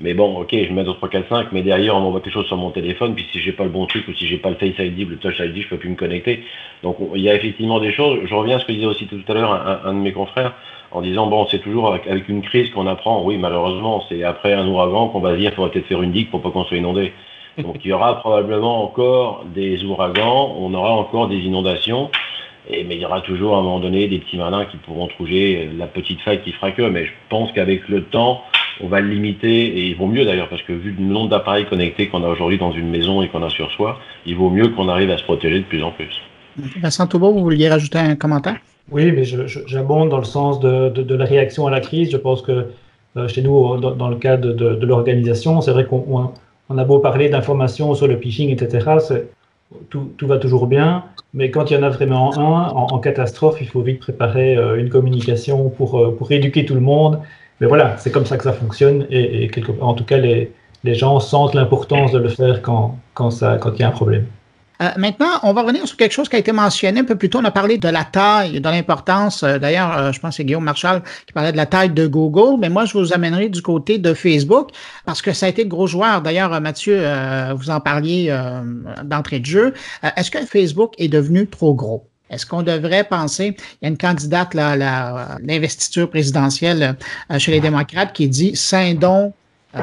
[0.00, 2.46] Mais bon, ok, je mets 2, 3, 4, 5, mais derrière, on m'envoie quelque chose
[2.46, 4.56] sur mon téléphone, puis si j'ai pas le bon truc ou si j'ai pas le
[4.56, 6.44] Face ID le Touch ID, je peux plus me connecter.
[6.82, 8.20] Donc, il y a effectivement des choses.
[8.24, 10.54] Je reviens à ce que disait aussi tout à l'heure un, un, de mes confrères,
[10.92, 13.22] en disant, bon, c'est toujours avec, une crise qu'on apprend.
[13.24, 16.30] Oui, malheureusement, c'est après un ouragan qu'on va dire, qu'il faudrait peut-être faire une digue
[16.30, 17.12] pour pas qu'on soit inondé.
[17.58, 22.10] Donc, il y aura probablement encore des ouragans, on aura encore des inondations.
[22.70, 25.08] Et, mais il y aura toujours à un moment donné des petits malins qui pourront
[25.08, 26.82] trouver la petite faille qui fera que.
[26.82, 28.42] Mais je pense qu'avec le temps,
[28.80, 31.66] on va le limiter et il vaut mieux d'ailleurs parce que vu le nombre d'appareils
[31.66, 34.68] connectés qu'on a aujourd'hui dans une maison et qu'on a sur soi, il vaut mieux
[34.68, 36.20] qu'on arrive à se protéger de plus en plus.
[36.56, 38.56] Vincent Toubeau, vous vouliez rajouter un commentaire?
[38.90, 42.10] Oui, mais j'abonde dans le sens de, la réaction à la crise.
[42.10, 42.66] Je pense que
[43.16, 46.32] euh, chez nous, dans, le cadre de, l'organisation, c'est vrai qu'on
[46.68, 48.86] on a beau parler d'informations sur le phishing, etc.
[49.88, 53.68] Tout, va toujours bien, mais quand il y en a vraiment un en, catastrophe, il
[53.68, 57.20] faut vite préparer euh, une communication pour, euh, pour éduquer tout le monde
[57.62, 59.48] mais voilà, c'est comme ça que ça fonctionne et,
[59.80, 60.50] en tout cas, les,
[60.84, 64.26] gens sentent l'importance de le faire quand, quand il y a un problème.
[64.82, 67.30] Euh, maintenant, on va revenir sur quelque chose qui a été mentionné un peu plus
[67.30, 67.38] tôt.
[67.38, 69.42] On a parlé de la taille, de l'importance.
[69.42, 72.06] Euh, D'ailleurs, euh, je pense que c'est Guillaume Marshall qui parlait de la taille de
[72.06, 74.70] Google, mais moi, je vous amènerai du côté de Facebook
[75.04, 76.20] parce que ça a été le gros joueur.
[76.22, 78.62] D'ailleurs, Mathieu, euh, vous en parliez euh,
[79.04, 79.74] d'entrée de jeu.
[80.16, 82.08] Est-ce que Facebook est devenu trop gros?
[82.32, 86.96] Est-ce qu'on devrait penser, il y a une candidate, l'investiture présidentielle
[87.36, 89.28] chez les démocrates qui dit euh,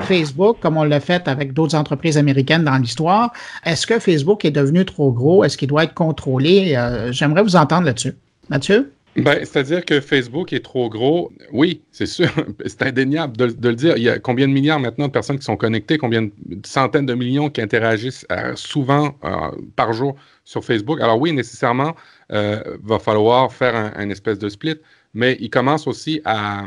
[0.04, 3.34] Facebook, comme on l'a fait avec d'autres entreprises américaines dans l'histoire.
[3.66, 5.44] Est-ce que Facebook est devenu trop gros?
[5.44, 6.76] Est-ce qu'il doit être contrôlé?
[6.76, 8.14] Euh, j'aimerais vous entendre là-dessus.
[8.50, 8.92] Mathieu?
[9.16, 11.32] Ben, C'est-à-dire que Facebook est trop gros.
[11.52, 12.30] Oui, c'est sûr.
[12.66, 13.98] C'est indéniable de, le dire.
[13.98, 16.32] Il y a combien de milliards maintenant de personnes qui sont connectées, combien de
[16.64, 21.02] centaines de millions qui interagissent euh, souvent euh, par jour sur Facebook?
[21.02, 21.96] Alors oui, nécessairement,
[22.32, 24.78] euh, va falloir faire un, espèce de split,
[25.14, 26.66] mais il commence aussi à,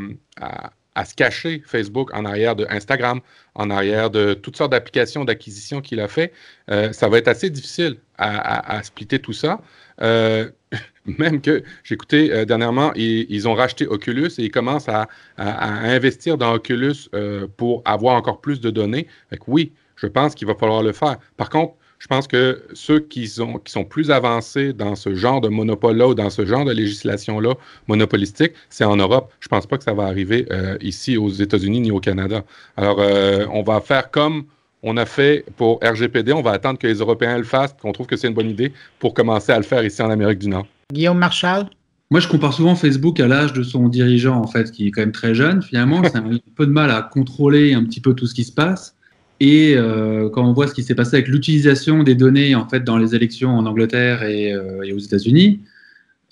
[0.94, 3.20] à, se cacher Facebook en arrière de Instagram,
[3.55, 6.33] en arrière de toutes sortes d'applications d'acquisition qu'il a fait.
[6.70, 9.61] Euh, ça va être assez difficile à, à splitter tout ça.
[10.00, 10.50] Euh,
[11.18, 15.68] même que j'écoutais euh, dernièrement, ils, ils, ont racheté Oculus et ils commencent à, à
[15.88, 19.07] investir dans Oculus euh, pour avoir encore plus de données.
[19.31, 21.18] Donc, oui, je pense qu'il va falloir le faire.
[21.37, 25.41] Par contre, je pense que ceux qui sont, qui sont plus avancés dans ce genre
[25.41, 27.55] de monopole-là ou dans ce genre de législation-là
[27.87, 29.33] monopolistique, c'est en Europe.
[29.38, 32.43] Je ne pense pas que ça va arriver euh, ici aux États-Unis ni au Canada.
[32.77, 34.47] Alors, euh, on va faire comme
[34.83, 36.33] on a fait pour RGPD.
[36.33, 38.73] On va attendre que les Européens le fassent, qu'on trouve que c'est une bonne idée
[38.99, 40.67] pour commencer à le faire ici en Amérique du Nord.
[40.93, 41.69] Guillaume Marshall
[42.11, 45.01] moi, je compare souvent Facebook à l'âge de son dirigeant, en fait, qui est quand
[45.01, 45.62] même très jeune.
[45.62, 48.53] Finalement, c'est un peu de mal à contrôler un petit peu tout ce qui se
[48.53, 48.95] passe.
[49.44, 52.85] Et euh, quand on voit ce qui s'est passé avec l'utilisation des données en fait
[52.85, 55.62] dans les élections en Angleterre et, euh, aux États-Unis,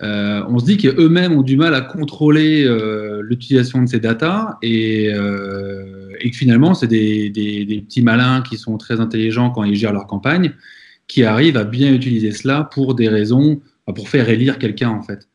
[0.01, 2.64] euh, on se dit qu'eux-mêmes ont du mal à contrôler
[3.23, 9.01] l'utilisation de ces datas et, que finalement c'est des, des, petits malins qui sont très
[9.01, 10.53] intelligents quand ils gèrent leur campagne,
[11.09, 13.61] qui arrivent à bien utiliser cela pour des raisons,
[13.92, 15.27] pour faire élire quelqu'un en fait.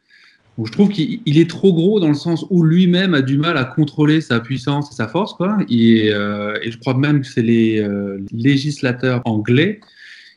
[0.63, 3.65] Je trouve qu'il est trop gros dans le sens où lui-même a du mal à
[3.65, 5.33] contrôler sa puissance et sa force.
[5.33, 5.57] Quoi.
[5.69, 9.81] Et, euh, et je crois même que c'est les euh, législateurs anglais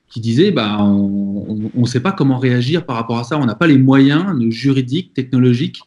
[0.09, 3.39] qui disaient bah, on ne sait pas comment réagir par rapport à ça.
[3.39, 5.83] On n'a pas les moyens juridiques, technologiques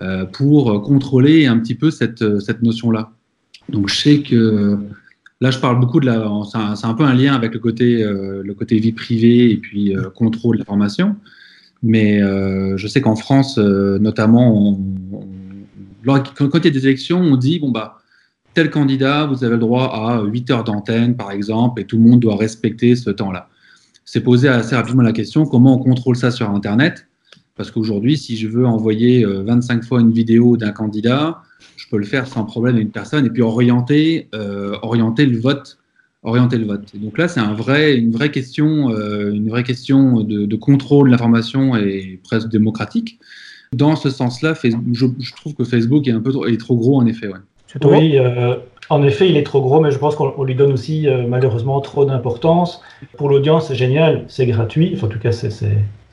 [0.00, 2.22] euh, pour contrôler un petit peu cette,
[2.62, 3.12] notion-là.
[3.68, 4.78] Donc je sais que
[5.42, 6.26] là, je parle beaucoup de la.
[6.78, 10.56] C'est un, peu un lien avec le côté, le côté vie privée et puis contrôle
[10.56, 11.16] de l'information.
[11.82, 14.78] Mais euh, je sais qu'en France, euh, notamment,
[16.04, 17.98] quand, il y a des élections, on dit bon bah
[18.54, 22.02] tel candidat, vous avez le droit à 8 heures d'antenne, par exemple, et tout le
[22.02, 23.48] monde doit respecter ce temps-là.
[24.04, 27.06] C'est posé assez rapidement la question comment on contrôle ça sur Internet?
[27.54, 31.42] Parce qu'aujourd'hui, si je veux envoyer 25 fois une vidéo d'un candidat,
[31.78, 35.38] je peux le faire sans problème à une personne et puis orienter, euh, orienter le
[35.38, 35.77] vote
[36.22, 36.92] orienter le vote.
[36.94, 42.20] Donc là, c'est une vraie question, euh, une vraie question de, contrôle de l'information et
[42.24, 43.18] presque démocratique.
[43.72, 47.28] Dans ce sens-là, je, trouve que Facebook est un peu trop, gros en effet.
[47.84, 48.56] Oui, euh,
[48.90, 51.80] en effet, il est trop gros, mais je pense qu'on lui donne aussi euh, malheureusement
[51.80, 52.80] trop d'importance.
[53.16, 54.92] Pour l'audience, c'est génial, c'est gratuit.
[54.94, 55.50] Enfin, en tout cas, c'est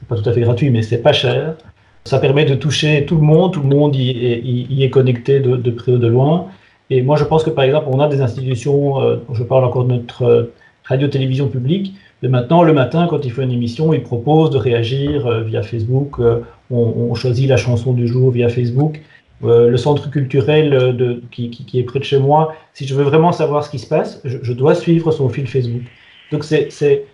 [0.09, 1.55] pas tout à fait gratuit, mais c'est pas cher.
[2.03, 5.93] Ça permet de toucher tout le monde, tout le monde y, est connecté de, près
[5.93, 6.47] ou de loin.
[6.89, 9.85] Et moi, je pense que par exemple, on a des institutions, euh, je parle encore
[9.85, 14.03] de notre euh, radio-télévision publique, mais maintenant, le matin, quand il fait une émission, il
[14.03, 16.19] propose de réagir euh, via Facebook.
[16.71, 18.99] On, choisit la chanson du jour via Facebook.
[19.43, 23.69] le centre culturel qui, est près de chez moi, si je veux vraiment savoir ce
[23.69, 25.83] qui se passe, je, dois suivre son fil Facebook.
[26.31, 27.05] Donc c'est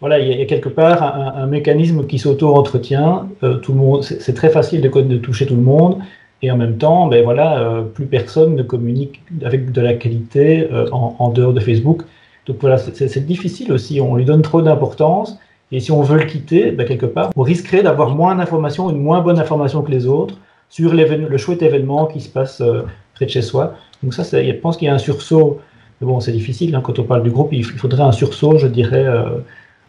[0.00, 3.28] voilà, il y, a quelque part un, mécanisme qui s'auto-entretient.
[3.62, 5.98] tout le monde, c'est très facile de, toucher tout le monde.
[6.42, 10.68] Et en même temps, ben voilà, euh, plus personne ne communique avec de la qualité
[10.72, 12.02] euh, en, dehors de Facebook.
[12.46, 14.00] Donc voilà, c'est difficile aussi.
[14.00, 15.38] On lui donne trop d'importance.
[15.72, 19.00] Et si on veut le quitter, ben quelque part, on risquerait d'avoir moins d'informations, une
[19.00, 20.36] moins bonne information que les autres
[20.68, 22.82] sur le chouette événement qui se passe euh,
[23.14, 23.74] près de chez soi.
[24.02, 25.60] Donc ça, je pense qu'il y a un sursaut.
[26.00, 26.74] Mais bon, c'est difficile.
[26.74, 29.04] Hein, quand on parle du groupe, il, faudrait un sursaut, je dirais,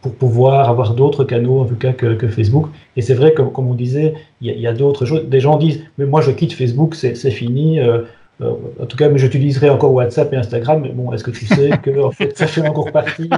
[0.01, 2.67] pour pouvoir avoir d'autres canaux en tout cas que, que Facebook.
[2.95, 5.25] Et c'est vrai que, comme on disait, il y a, d'autres choses.
[5.25, 7.79] Des gens disent, mais moi je quitte Facebook, c'est fini.
[7.79, 8.01] Euh,
[8.41, 10.81] euh, en tout cas, mais j'utiliserai encore WhatsApp et Instagram.
[10.81, 13.29] Mais bon, est-ce que tu sais que en fait, ça fait encore partie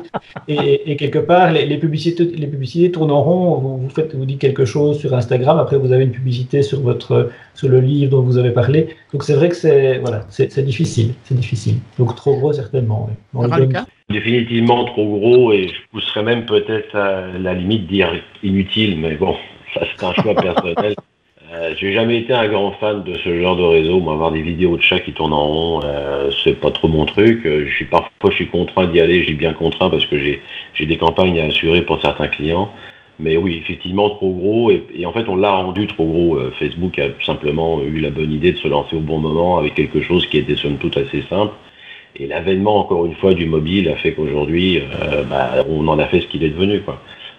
[0.48, 3.56] et, quelque part, les, publicités, les publicités tournent en rond.
[3.78, 7.30] Vous, faites, vous dites quelque chose sur Instagram, après vous avez une publicité sur votre
[7.54, 8.96] sur le livre dont vous avez parlé.
[9.12, 11.76] Donc c'est vrai que c'est voilà, c'est difficile, c'est difficile.
[12.00, 13.10] Donc trop gros certainement.
[14.10, 19.36] Définitivement trop gros et je pousserais même peut-être à la limite dire inutile, mais bon,
[19.74, 20.96] ça c'est un choix personnel.
[21.73, 23.99] Euh, j'ai jamais été un grand fan de ce genre de réseau.
[23.99, 27.05] Moi, avoir des vidéos de chats qui tournent en rond, euh, c'est pas trop mon
[27.05, 27.45] truc.
[27.45, 29.23] Euh, parfois, je suis contraint d'y aller.
[29.23, 32.69] J'ai bien contraint parce que j'ai des campagnes à assurer pour certains clients.
[33.19, 34.71] Mais oui, effectivement, trop gros.
[34.71, 36.36] Et, en fait, on l'a rendu trop gros.
[36.36, 39.75] Euh, Facebook a simplement eu la bonne idée de se lancer au bon moment avec
[39.75, 41.53] quelque chose qui était somme toute assez simple.
[42.15, 44.79] Et l'avènement, encore une fois, du mobile a fait qu'aujourd'hui,
[45.31, 46.83] bah, on en a fait ce qu'il est devenu.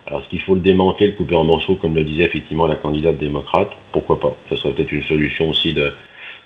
[0.07, 2.77] Alors, est-ce qu'il faut le démanteler, le couper en morceaux, comme le disait effectivement la
[2.77, 4.37] candidate démocrate Pourquoi pas?
[4.51, 5.93] Ce serait peut-être une solution aussi de.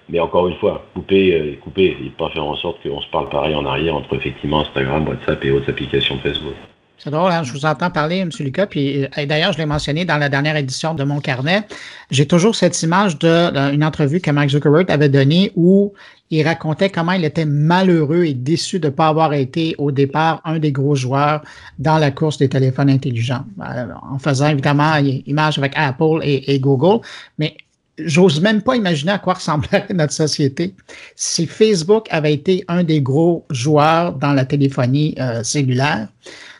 [0.09, 3.29] Mais encore une fois, couper, euh, couper, et pas faire en sorte qu'on se parle
[3.29, 6.55] pareil en arrière entre effectivement Instagram, WhatsApp et autres applications Facebook.
[6.99, 7.45] C'est drôle, hein?
[7.45, 8.31] je vous entends parler, M.
[8.41, 11.63] Lucas, puis d'ailleurs, je l'ai mentionné dans la dernière édition de mon carnet.
[12.11, 15.93] J'ai toujours cette image d'une entrevue que Mark Zuckerberg avait donnée où
[16.31, 20.41] il racontait comment il était malheureux et déçu de ne pas avoir été au départ
[20.45, 21.43] un des gros joueurs
[21.79, 27.01] dans la course des téléphones intelligents, euh, en faisant évidemment image avec Apple et, Google.
[27.39, 27.57] Mais
[27.97, 30.75] j'ose même pas imaginer à quoi ressemblerait notre société
[31.15, 36.09] si Facebook avait été un des gros joueurs dans la téléphonie euh, cellulaire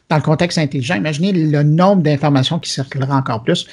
[0.09, 0.95] dans le contexte intelligent.
[0.95, 3.67] Imaginez le nombre d'informations qui circuleraient encore plus.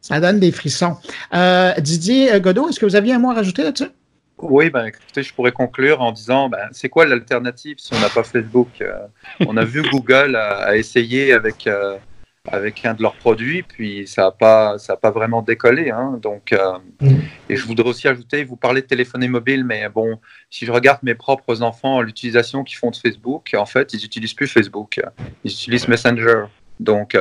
[0.00, 0.96] Ça donne des frissons.
[1.32, 3.90] Euh, Didier Godot, est-ce que vous aviez un mot à rajouter là-dessus?
[4.42, 8.08] Oui, ben, écoutez, je pourrais conclure en disant, ben, c'est quoi l'alternative si on n'a
[8.08, 8.68] pas Facebook?
[8.80, 8.92] Euh,
[9.46, 11.96] On a vu Google a, essayé avec, euh,
[12.50, 15.90] avec un de leurs produits, puis ça n'a pas, ça pas vraiment décollé.
[15.90, 16.54] Hein, donc,
[17.00, 17.08] mm.
[17.48, 20.18] Et je voudrais aussi ajouter, vous parlez de téléphonie mobile, mais bon,
[20.50, 24.34] si je regarde mes propres enfants, l'utilisation qu'ils font de Facebook, en fait, ils n'utilisent
[24.34, 25.00] plus Facebook,
[25.44, 26.46] ils utilisent Messenger.
[26.80, 27.16] Donc,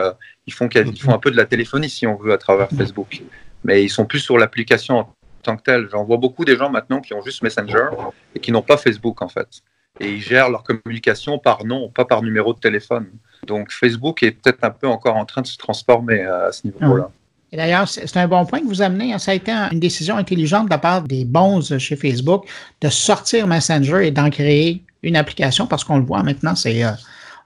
[0.47, 3.21] ils, font, ils font un peu de la téléphonie, si on veut, à travers Facebook.
[3.63, 5.87] Mais ils sont plus sur l'application en tant que tel.
[5.91, 7.89] J'en vois beaucoup des gens maintenant qui ont juste Messenger
[8.33, 9.61] et qui n'ont pas Facebook, en fait.
[9.99, 13.07] Et ils gèrent leur communication par nom, pas par numéro de téléphone.
[13.47, 17.09] Donc, Facebook est peut-être un peu encore en train de se transformer à ce niveau-là.
[17.51, 19.13] Et d'ailleurs, c'est un bon point que vous amenez.
[19.13, 19.19] Hein.
[19.19, 22.45] Ça a été une décision intelligente de la part des bons chez Facebook
[22.79, 26.91] de sortir Messenger et d'en créer une application parce qu'on le voit maintenant, c'est euh,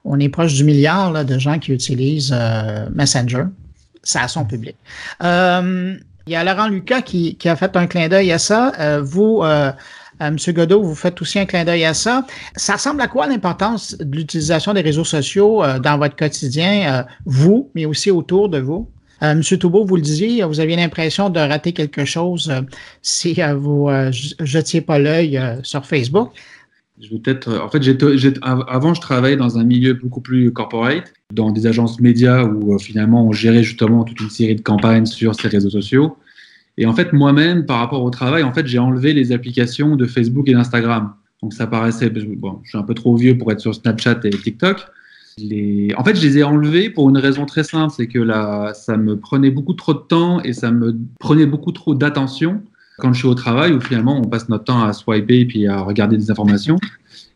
[0.04, 3.44] on est proche du milliard de gens qui utilisent euh, Messenger.
[4.04, 4.76] Ça a son public.
[5.24, 5.96] Euh,
[6.28, 9.00] il y a Laurent Lucas qui, a fait un clin d'œil à ça.
[9.00, 9.42] vous,
[10.20, 10.36] M.
[10.48, 12.26] Godot, vous faites aussi un clin d'œil à ça.
[12.56, 17.84] Ça ressemble à quoi l'importance de l'utilisation des réseaux sociaux dans votre quotidien, vous, mais
[17.84, 18.88] aussi autour de vous?
[19.22, 22.60] Euh, Monsieur Toubeau, vous le disiez, vous aviez l'impression de rater quelque chose euh,
[23.00, 26.30] si euh, vous jetiez pas l'œil sur Facebook.
[27.00, 27.58] Je vais peut-être.
[27.58, 27.82] En fait,
[28.42, 33.26] avant, je travaillais dans un milieu beaucoup plus corporate, dans des agences médias où finalement
[33.26, 36.16] on gérait justement toute une série de campagnes sur ces réseaux sociaux.
[36.78, 40.06] Et en fait, moi-même, par rapport au travail, en fait, j'ai enlevé les applications de
[40.06, 41.14] Facebook et d'Instagram.
[41.42, 42.10] Donc ça paraissait.
[42.10, 44.86] Bon, je suis un peu trop vieux pour être sur Snapchat et TikTok.
[45.38, 48.96] En fait, je les ai enlevés pour une raison très simple, c'est que là, ça
[48.96, 52.62] me prenait beaucoup trop de temps et ça me prenait beaucoup trop d'attention
[52.98, 55.66] quand je suis au travail où finalement on passe notre temps à swiper et puis
[55.66, 56.78] à regarder des informations.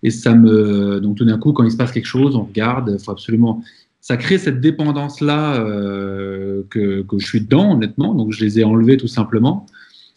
[0.02, 2.98] Et ça me, donc tout d'un coup, quand il se passe quelque chose, on regarde.
[3.04, 3.62] Faut absolument,
[4.00, 8.14] ça crée cette dépendance là euh, que, que je suis dedans honnêtement.
[8.14, 9.66] Donc je les ai enlevés tout simplement.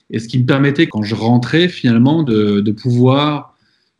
[0.10, 3.54] Et ce qui me permettait, quand je rentrais, finalement, de, de pouvoir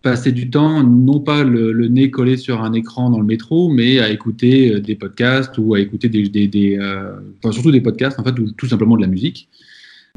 [0.04, 4.00] passer du temps, non pas le, nez collé sur un écran dans le métro, mais
[4.00, 8.20] à écouter euh, des podcasts ou à écouter des, des, euh, enfin, surtout des podcasts
[8.20, 9.48] en fait ou tout simplement de la musique.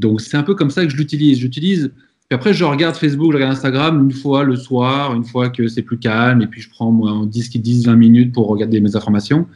[0.00, 1.38] Donc c'est un peu comme ça que je l'utilise.
[1.38, 1.92] J'utilise
[2.28, 5.68] puis après, je regarde Facebook, je regarde Instagram une fois le soir, une fois que
[5.68, 8.96] c'est plus calme, et puis je prends moi, 10, 10, 20 minutes pour regarder mes
[8.96, 9.46] informations.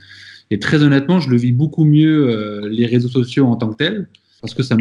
[0.53, 3.77] Et très honnêtement, je le vis beaucoup mieux euh, les réseaux sociaux en tant que
[3.77, 4.09] tels,
[4.41, 4.77] parce que ça,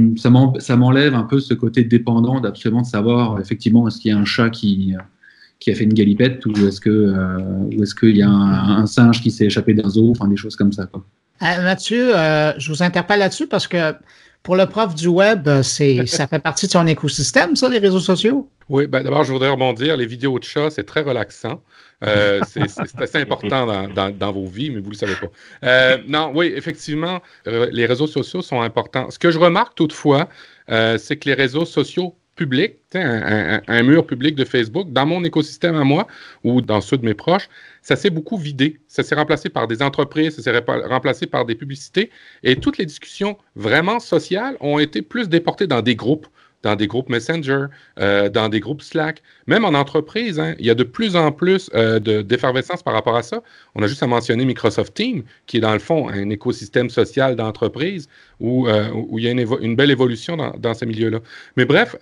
[0.76, 4.26] m'enlève un peu ce côté dépendant d'absolument de savoir effectivement est-ce qu'il y a un
[4.26, 9.22] chat qui, a fait une galipette ou est-ce que euh, qu'il y a un, singe
[9.22, 10.86] qui s'est échappé d'un zoo, enfin des choses comme ça.
[10.86, 11.04] Quoi.
[11.42, 12.12] Euh, Mathieu,
[12.58, 13.94] je vous interpelle là-dessus parce que
[14.44, 17.80] pour le prof du web, euh, c'est, ça fait partie de son écosystème, ça, les
[17.80, 18.50] réseaux sociaux?
[18.70, 19.98] Oui, ben d'abord, je voudrais rebondir.
[19.98, 21.62] Les vidéos de chat, c'est très relaxant.
[22.04, 22.62] Euh, c'est,
[23.02, 25.28] assez important dans, dans, vos vies, mais vous ne le savez pas.
[25.64, 29.10] Euh, non, oui, effectivement, les réseaux sociaux sont importants.
[29.10, 30.30] Ce que je remarque toutefois,
[30.68, 35.84] c'est que les réseaux sociaux public, un, mur public de Facebook, dans mon écosystème à
[35.84, 36.08] moi
[36.46, 37.50] ou dans ceux de mes proches,
[37.82, 38.80] ça s'est beaucoup vidé.
[38.88, 40.58] Ça s'est remplacé par des entreprises, ça s'est
[40.96, 42.10] remplacé par des publicités.
[42.44, 46.28] Et toutes les discussions vraiment sociales ont été plus déportées dans des groupes
[46.64, 47.66] dans des groupes Messenger,
[48.00, 50.40] euh, dans des groupes Slack, même en entreprise.
[50.40, 53.42] Hein, il y a de plus en plus euh, d'effervescence par rapport à ça.
[53.76, 57.36] On a juste à mentionner Microsoft Teams, qui est dans le fond un écosystème social
[57.36, 61.20] d'entreprise où, euh, il y a une, belle évolution dans, dans ce milieu-là.
[61.56, 61.96] Mais bref,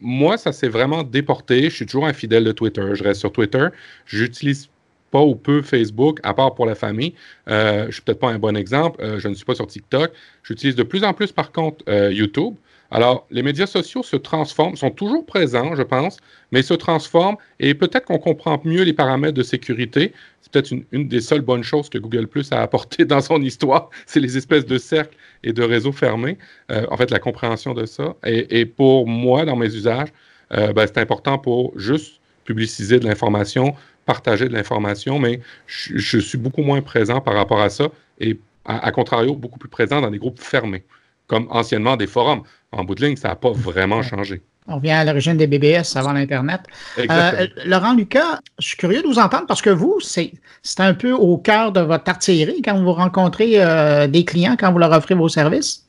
[0.00, 1.64] moi, ça s'est vraiment déporté.
[1.64, 2.82] Je suis toujours un fidèle de Twitter.
[2.94, 3.68] Je reste sur Twitter.
[4.06, 4.68] J'utilise
[5.10, 7.14] pas ou peu Facebook, à part pour la famille.
[7.48, 9.04] Euh, je suis peut-être pas un bon exemple.
[9.18, 10.12] Je ne suis pas sur TikTok.
[10.42, 12.54] J'utilise de plus en plus, par contre, YouTube.
[12.94, 16.18] Alors, les médias sociaux se transforment, sont toujours présents, je pense,
[16.52, 20.12] mais se transforment et peut-être qu'on comprend mieux les paramètres de sécurité.
[20.42, 23.88] C'est peut-être une, des seules bonnes choses que Google Plus a apporté dans son histoire,
[24.04, 26.36] c'est les espèces de cercles et de réseaux fermés.
[26.70, 28.14] Euh, en fait, la compréhension de ça.
[28.26, 30.12] Et, pour moi, dans mes usages,
[30.52, 33.74] euh, ben, c'est important pour juste publiciser de l'information,
[34.04, 37.88] partager de l'information, mais je, suis beaucoup moins présent par rapport à ça
[38.20, 40.84] et, à contrario, beaucoup plus présent dans des groupes fermés
[41.32, 42.42] comme anciennement des forums.
[42.72, 44.42] En bout de ligne, ça n'a pas vraiment changé.
[44.68, 46.60] On revient à l'origine des BBS avant l'Internet.
[46.98, 50.30] Euh, Laurent Lucas, je suis curieux de vous entendre parce que vous, c'est
[50.78, 54.78] un peu au cœur de votre artillerie quand vous rencontrez euh, des clients, quand vous
[54.78, 55.88] leur offrez vos services?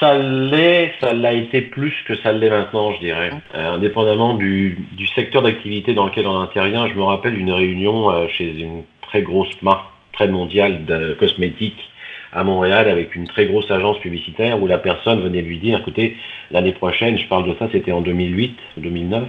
[0.00, 3.30] Ça l'est, ça l'a été plus que ça l'est maintenant, je dirais.
[3.54, 8.28] Euh, indépendamment du, du secteur d'activité dans lequel on intervient, je me rappelle d'une réunion
[8.36, 11.89] chez une très grosse marque très mondiale de cosmétiques
[12.32, 16.16] à Montréal avec une très grosse agence publicitaire où la personne venait lui dire, écoutez,
[16.50, 19.28] l'année prochaine, je parle de ça, c'était en 2008, 2009,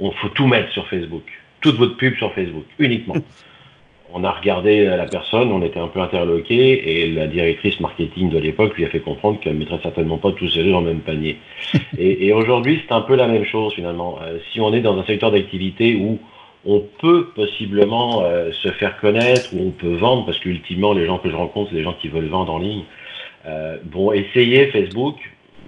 [0.00, 1.24] on faut tout mettre sur Facebook,
[1.60, 3.16] toute votre pub sur Facebook, uniquement.
[4.12, 8.38] On a regardé la personne, on était un peu interloqué et la directrice marketing de
[8.38, 10.86] l'époque lui a fait comprendre qu'elle ne mettrait certainement pas tous ses œufs dans le
[10.86, 11.38] même panier.
[11.98, 14.18] Et, et aujourd'hui, c'est un peu la même chose finalement.
[14.22, 16.20] Euh, si on est dans un secteur d'activité où
[16.66, 21.18] on peut possiblement euh, se faire connaître ou on peut vendre, parce qu'ultimement, les gens
[21.18, 22.82] que je rencontre, c'est des gens qui veulent vendre en ligne.
[23.46, 25.16] Euh, bon, essayez Facebook.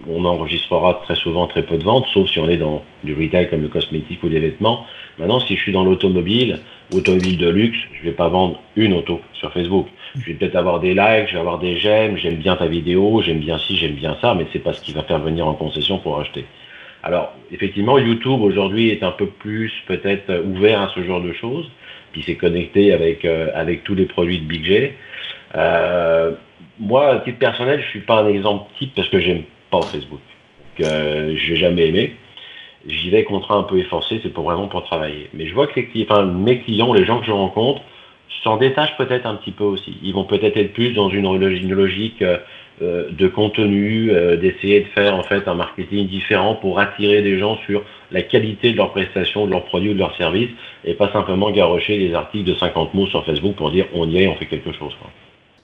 [0.08, 3.48] On enregistrera très souvent très peu de ventes, sauf si on est dans du retail
[3.50, 4.86] comme le cosmétique ou les vêtements.
[5.18, 6.60] Maintenant, si je suis dans l'automobile,
[6.94, 9.88] automobile de luxe, je ne vais pas vendre une auto sur Facebook.
[10.14, 13.20] Je vais peut-être avoir des likes, je vais avoir des j'aime, j'aime bien ta vidéo,
[13.22, 15.54] j'aime bien ci, j'aime bien ça, mais c'est pas ce qui va faire venir en
[15.54, 16.44] concession pour acheter.
[17.02, 21.70] Alors, effectivement, YouTube aujourd'hui est un peu plus peut-être ouvert à ce genre de choses,
[22.12, 24.90] puis c'est connecté avec, euh, avec tous les produits de Big J.
[25.54, 26.32] Euh,
[26.78, 30.20] moi, à titre personnel, je suis pas un exemple type parce que j'aime pas Facebook,
[30.76, 32.16] que je n'ai jamais aimé.
[32.86, 35.28] J'y vais contre un peu effacé, c'est pour vraiment pour travailler.
[35.34, 37.82] Mais je vois que enfin, mes clients, les gens que je rencontre,
[38.42, 39.98] s'en détachent peut-être un petit peu aussi.
[40.02, 41.26] Ils vont peut-être être plus dans une,
[41.74, 42.38] logique euh, euh,
[42.80, 47.58] de contenu, euh, d'essayer de faire en fait un marketing différent pour attirer des gens
[47.66, 50.50] sur la qualité de leurs prestations, de leurs produits ou de leurs services,
[50.84, 54.18] et pas simplement garrocher des articles de 50 mots sur Facebook pour dire on y
[54.18, 54.92] est, on fait quelque chose.
[55.00, 55.10] Quoi.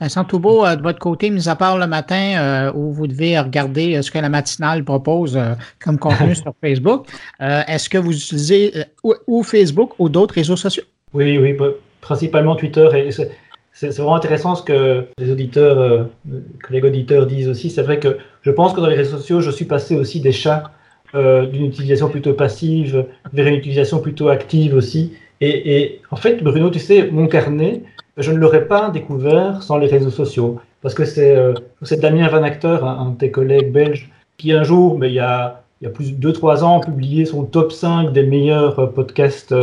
[0.00, 4.10] Vincent Toubeau, de votre côté, mis à part le matin où vous devez regarder ce
[4.10, 5.38] que la matinale propose
[5.82, 7.06] comme contenu sur Facebook,
[7.40, 8.72] est-ce que vous utilisez
[9.04, 10.82] ou, Facebook ou d'autres réseaux sociaux?
[11.12, 11.56] Oui, oui,
[12.00, 12.88] principalement Twitter.
[12.94, 13.10] Et
[13.74, 16.04] c'est vraiment intéressant ce que les auditeurs, euh,
[16.62, 17.70] collègues auditeurs disent aussi.
[17.70, 20.30] C'est vrai que je pense que dans les réseaux sociaux, je suis passé aussi des
[20.30, 20.70] chats
[21.16, 25.14] euh, d'une utilisation plutôt passive vers une utilisation plutôt active aussi.
[25.40, 27.82] Et, en fait, Bruno, tu sais, mon carnet,
[28.16, 30.60] je ne l'aurais pas découvert sans les réseaux sociaux.
[30.80, 31.52] Parce que c'est euh,
[32.00, 35.62] Damien Van Acteur, un, de tes collègues belges, qui un jour, mais il y a,
[35.80, 39.54] il y a plus de 2-3 ans, a publié son top 5 des meilleurs podcasts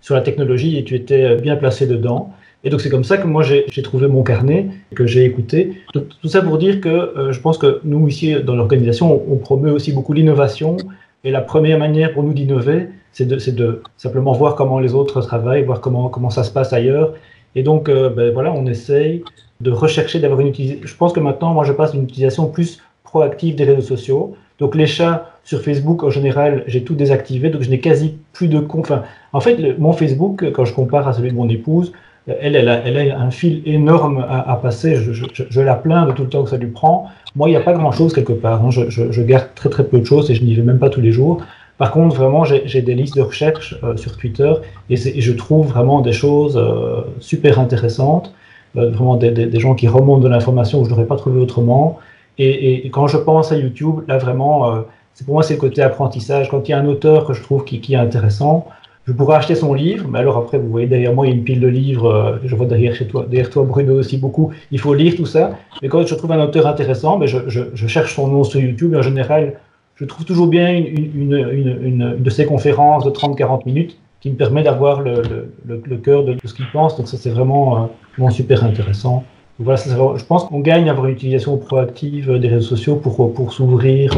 [0.00, 2.32] sur la technologie et tu étais bien placé dedans.
[2.64, 5.82] Et donc c'est comme ça que moi j'ai trouvé mon carnet, que j'ai écouté.
[5.92, 9.72] tout ça pour dire que euh, je pense que nous ici dans l'organisation, on, promeut
[9.72, 10.76] aussi beaucoup l'innovation.
[11.24, 15.20] Et la première manière pour nous d'innover, c'est de, de, simplement voir comment les autres
[15.22, 17.14] travaillent, voir comment, comment ça se passe ailleurs.
[17.56, 19.24] Et donc euh, ben, voilà, on essaye
[19.60, 20.86] de rechercher d'avoir une utilisation.
[20.86, 24.36] Je pense que maintenant, moi je passe une utilisation plus proactive des réseaux sociaux.
[24.60, 28.46] Donc les chats sur Facebook, en général, j'ai tout désactivé, donc je n'ai quasi plus
[28.46, 28.92] de compte.
[29.32, 31.92] En fait, mon Facebook, quand je compare à celui de mon épouse,
[32.26, 34.96] elle, elle a, elle a un fil énorme à, passer.
[34.96, 37.08] Je, je, je, la plains de tout le temps que ça lui prend.
[37.34, 38.64] Moi, il n'y a pas grand-chose quelque part.
[38.64, 38.70] Hein.
[38.70, 41.00] Je, je, garde très très peu de choses et je n'y vais même pas tous
[41.00, 41.42] les jours.
[41.78, 44.52] Par contre, vraiment, j'ai des listes de recherche euh, sur Twitter
[44.88, 48.32] et, je trouve vraiment des choses euh, super intéressantes.
[48.76, 51.98] Euh, vraiment des, des, gens qui remontent de l'information que je n'aurais pas trouvé autrement.
[52.38, 55.82] Et, et, quand je pense à YouTube, là vraiment, c'est pour moi c'est le côté
[55.82, 56.48] apprentissage.
[56.48, 58.66] Quand il y a un auteur que je trouve qui, qui est intéressant,
[59.06, 61.36] je pourrais acheter son livre, mais alors après, vous voyez derrière moi, il y a
[61.36, 64.52] une pile de livres, euh, je vois derrière chez toi, derrière toi, Bruno aussi beaucoup,
[64.70, 65.58] il faut lire tout ça.
[65.82, 69.02] Mais quand je trouve un auteur intéressant, mais je, cherche son nom sur YouTube, en
[69.02, 69.54] général,
[69.96, 75.00] je trouve toujours bien une, de ces conférences de 30-40 minutes qui me permet d'avoir
[75.02, 77.90] le, cœur de, ce qu'il pense, donc ça c'est vraiment,
[78.20, 79.24] euh, super intéressant.
[79.58, 79.80] voilà,
[80.16, 84.16] je pense qu'on gagne à avoir une utilisation proactive des réseaux sociaux pour, s'ouvrir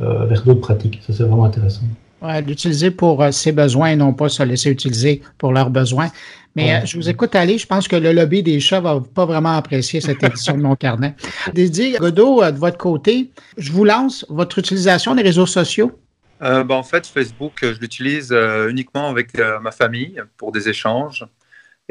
[0.00, 1.84] euh, vers d'autres pratiques, ça c'est vraiment intéressant.
[2.22, 6.10] Ouais, l'utiliser pour euh, ses besoins et non pas se laisser utiliser pour leurs besoins.
[6.54, 7.56] Mais euh, je vous écoute aller.
[7.56, 10.76] Je pense que le lobby des chats va pas vraiment apprécier cette édition de mon
[10.76, 11.14] carnet.
[11.54, 15.92] Didier Godot, euh, de votre côté, je vous lance votre utilisation des réseaux sociaux.
[16.40, 18.34] Ben, en fait, Facebook, je l'utilise
[18.70, 21.26] uniquement avec ma famille pour des échanges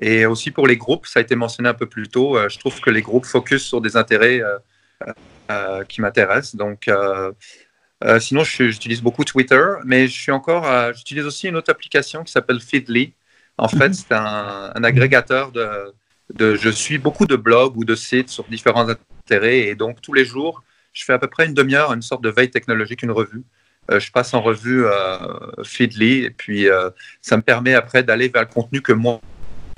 [0.02, 1.06] et aussi pour les groupes.
[1.06, 2.36] Ça a été mentionné un peu plus tôt.
[2.50, 4.42] je trouve que les groupes focus sur des intérêts
[5.88, 6.56] qui m'intéressent.
[6.56, 6.90] Donc,
[8.04, 12.32] euh, sinon, j'utilise beaucoup Twitter, mais je suis encore, j'utilise aussi une autre application qui
[12.32, 13.14] s'appelle Feedly.
[13.58, 13.94] En fait, mhm.
[13.94, 15.94] c'est un, agrégateur de,
[16.34, 20.14] de, Je suis beaucoup de blogs ou de sites sur différents intérêts, et donc tous
[20.14, 23.12] les jours, je fais à peu près une demi-heure, une sorte de veille technologique, une
[23.12, 23.44] revue.
[23.92, 25.18] Euh, je passe en revue euh,
[25.64, 26.68] Feedly, et puis
[27.22, 29.20] ça me permet après d'aller vers le contenu que moi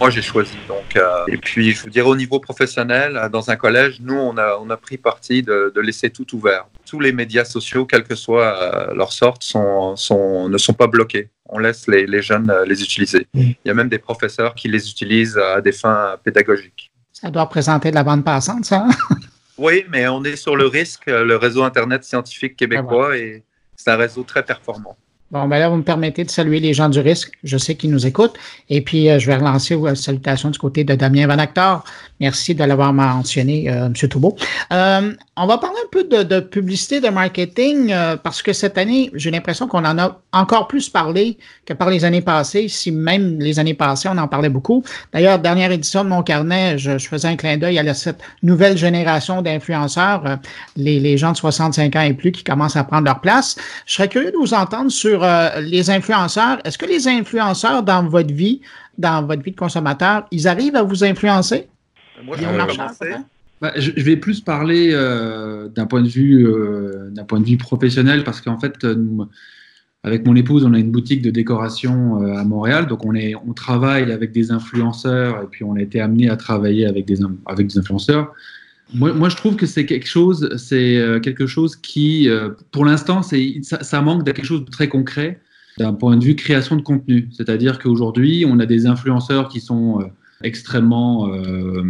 [0.01, 0.57] moi j'ai choisi.
[0.67, 4.15] Donc, euh, et puis, je vous dirais au niveau professionnel, euh, dans un collège, nous,
[4.15, 6.65] on a, on a pris parti de, laisser tout ouvert.
[6.85, 10.87] Tous les médias sociaux, quelle que soit euh, leur sorte, sont, sont, ne sont pas
[10.87, 11.29] bloqués.
[11.45, 13.27] On laisse les, les jeunes les utiliser.
[13.33, 13.41] Mm.
[13.41, 16.91] Il y a même des professeurs qui les utilisent à des fins pédagogiques.
[17.13, 18.87] Ça doit représenter de la bande passante, ça?
[19.57, 23.43] oui, mais on est sur le risque, le réseau Internet scientifique québécois, et
[23.75, 24.97] c'est un réseau très performant.
[25.31, 27.31] Bon, ben là, vous me permettez de saluer les gens du risque.
[27.45, 28.35] Je sais qu'ils nous écoutent.
[28.69, 31.85] Et puis, euh, je vais relancer une salutation du côté de Damien Van Actor.
[32.21, 33.93] Merci de l'avoir mentionné, euh, M.
[33.93, 34.35] Toubeau.
[34.71, 39.09] Euh, on va parler un peu de, publicité, de marketing, euh, parce que cette année,
[39.15, 43.39] j'ai l'impression qu'on en a encore plus parlé que par les années passées, si même
[43.39, 44.83] les années passées, on en parlait beaucoup.
[45.11, 49.41] D'ailleurs, dernière édition de mon carnet, je, faisais un clin d'œil à cette nouvelle génération
[49.41, 50.37] d'influenceurs,
[50.77, 53.55] les, les gens de 65 ans et plus qui commencent à prendre leur place.
[53.87, 55.20] Je serais curieux de vous entendre sur
[55.61, 56.59] les influenceurs.
[56.65, 58.61] Est-ce que les influenceurs dans votre vie,
[58.97, 61.67] dans votre vie de consommateur, ils arrivent à vous influencer?
[62.23, 62.45] Moi, je,
[63.61, 67.57] bah, je, vais plus parler euh, d'un point de vue euh, d'un point de vue
[67.57, 68.85] professionnel parce qu'en fait,
[70.03, 73.35] avec mon épouse, on a une boutique de décoration euh, à Montréal, donc on est
[73.35, 77.19] on travaille avec des influenceurs et puis on a été amené à travailler avec des
[77.45, 78.33] avec des influenceurs.
[78.93, 82.27] Moi, je trouve que c'est quelque chose, c'est quelque chose qui,
[82.71, 85.39] pour l'instant, ça, ça, manque de quelque chose de très concret
[85.77, 87.29] d'un point de vue création de contenu.
[87.31, 90.11] C'est-à-dire qu'aujourd'hui, on a des influenceurs qui sont
[90.43, 91.83] extrêmement euh,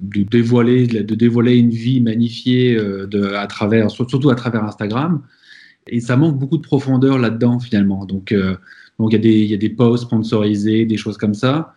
[0.00, 5.22] de dévoiler de dévoiler une vie magnifiée euh, de, à travers surtout à travers Instagram.
[5.86, 8.04] Et ça manque beaucoup de profondeur là-dedans finalement.
[8.04, 8.56] Donc euh,
[8.98, 11.74] donc il y a des il y a des posts sponsorisés des choses comme ça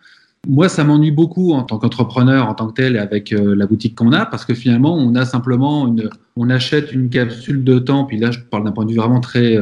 [0.48, 4.12] moi ça m'ennuie beaucoup en tant qu'entrepreneur en tant que tel avec la boutique qu'on
[4.12, 8.18] a parce que finalement on a simplement une on achète une capsule de temps puis
[8.18, 9.56] là je parle d'un point de vue vraiment très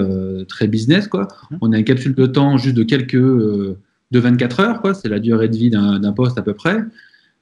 [0.49, 1.57] très business quoi mmh.
[1.61, 3.77] on a une capsule de temps juste de quelques
[4.11, 4.95] de 24 heures, quoi.
[4.95, 6.79] C'est la durée de vie d'un poste à peu près.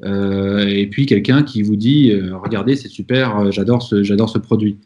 [0.05, 4.31] Euh, et puis quelqu'un qui vous dit euh, regardez c'est super euh, j'adore ce j'adore
[4.31, 4.77] ce produit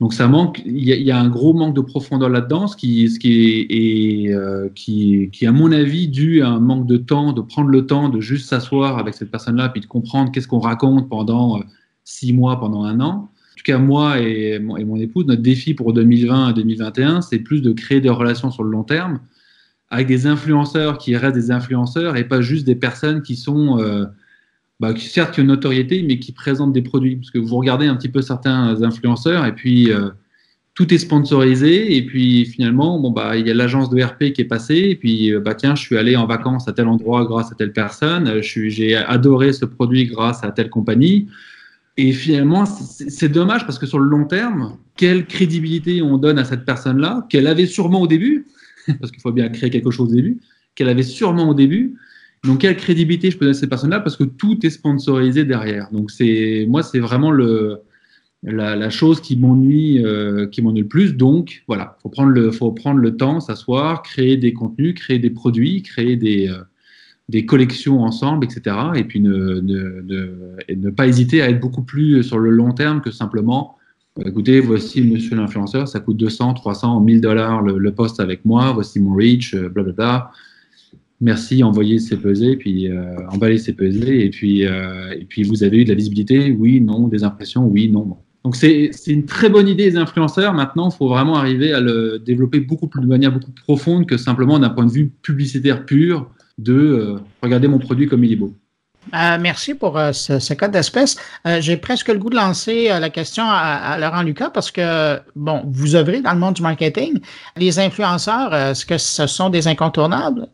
[0.00, 4.74] donc ça manque il y, a un gros manque de profondeur là-dedans ce qui est,
[4.74, 8.08] qui qui à mon avis dû à un manque de temps de prendre le temps
[8.08, 11.62] de juste s'asseoir avec cette personne là puis de comprendre qu'est-ce qu'on raconte pendant
[12.04, 13.12] six mois pendant un an.
[13.12, 17.20] En tout cas moi et mon, et mon épouse notre défi pour 2020 et 2021
[17.20, 19.20] c'est plus de créer des relations sur le long terme
[19.94, 24.06] avec des influenceurs qui restent des influenceurs et pas juste des personnes qui sont, euh,
[24.80, 27.16] bah, certes qui ont une notoriété, mais qui présentent des produits.
[27.16, 30.10] Parce que vous regardez un petit peu certains influenceurs et puis euh,
[30.74, 34.40] tout est sponsorisé et puis finalement, bon, bah, il y a l'agence de RP qui
[34.40, 37.24] est passée et puis euh, bah, tiens, je suis allé en vacances à tel endroit
[37.24, 41.28] grâce à telle personne, j'ai adoré ce produit grâce à telle compagnie.
[41.96, 46.44] Et finalement, c'est dommage parce que sur le long terme, quelle crédibilité on donne à
[46.44, 48.46] cette personne-là, qu'elle avait sûrement au début,
[49.00, 50.40] parce qu'il faut bien créer quelque chose au début,
[50.74, 51.94] qu'elle avait sûrement au début.
[52.44, 54.00] Donc, quelle crédibilité je peux donner à ces personnes-là?
[54.00, 55.88] Parce que tout est sponsorisé derrière.
[55.92, 57.80] Donc, c'est moi, c'est vraiment le,
[58.42, 60.04] la, chose qui m'ennuie,
[60.52, 61.14] qui m'ennuie le plus.
[61.16, 65.30] Donc, voilà, faut prendre le, faut prendre le temps, s'asseoir, créer des contenus, créer des
[65.30, 66.50] produits, créer des,
[67.28, 68.76] des collections ensemble, etc.
[68.96, 73.76] Et puis ne, pas hésiter à être beaucoup plus sur le long terme que simplement,
[74.18, 78.72] euh, écoutez, voici monsieur l'influenceur, ça coûte 200, 300, 1000 dollars le, poste avec moi,
[78.72, 80.30] voici mon reach, euh, blablabla.
[81.24, 85.78] Merci, envoyez ces pesées, puis euh, emballez ces pesées, et puis, et puis vous avez
[85.78, 88.16] eu de la visibilité, oui, non, des impressions, oui, non.
[88.44, 90.52] Donc c'est une très bonne idée des influenceurs.
[90.52, 94.06] Maintenant, il faut vraiment arriver à le développer beaucoup plus de manière beaucoup plus profonde
[94.06, 98.32] que simplement d'un point de vue publicitaire pur de euh, regarder mon produit comme il
[98.32, 98.54] est beau.
[99.14, 101.16] Euh, merci pour euh, ce, code d'espèce.
[101.60, 105.96] J'ai presque le goût de lancer la question à, Laurent Lucas parce que, bon, vous
[105.96, 107.20] œuvrez dans le monde du marketing.
[107.56, 110.48] Les influenceurs, est-ce que ce sont des incontournables?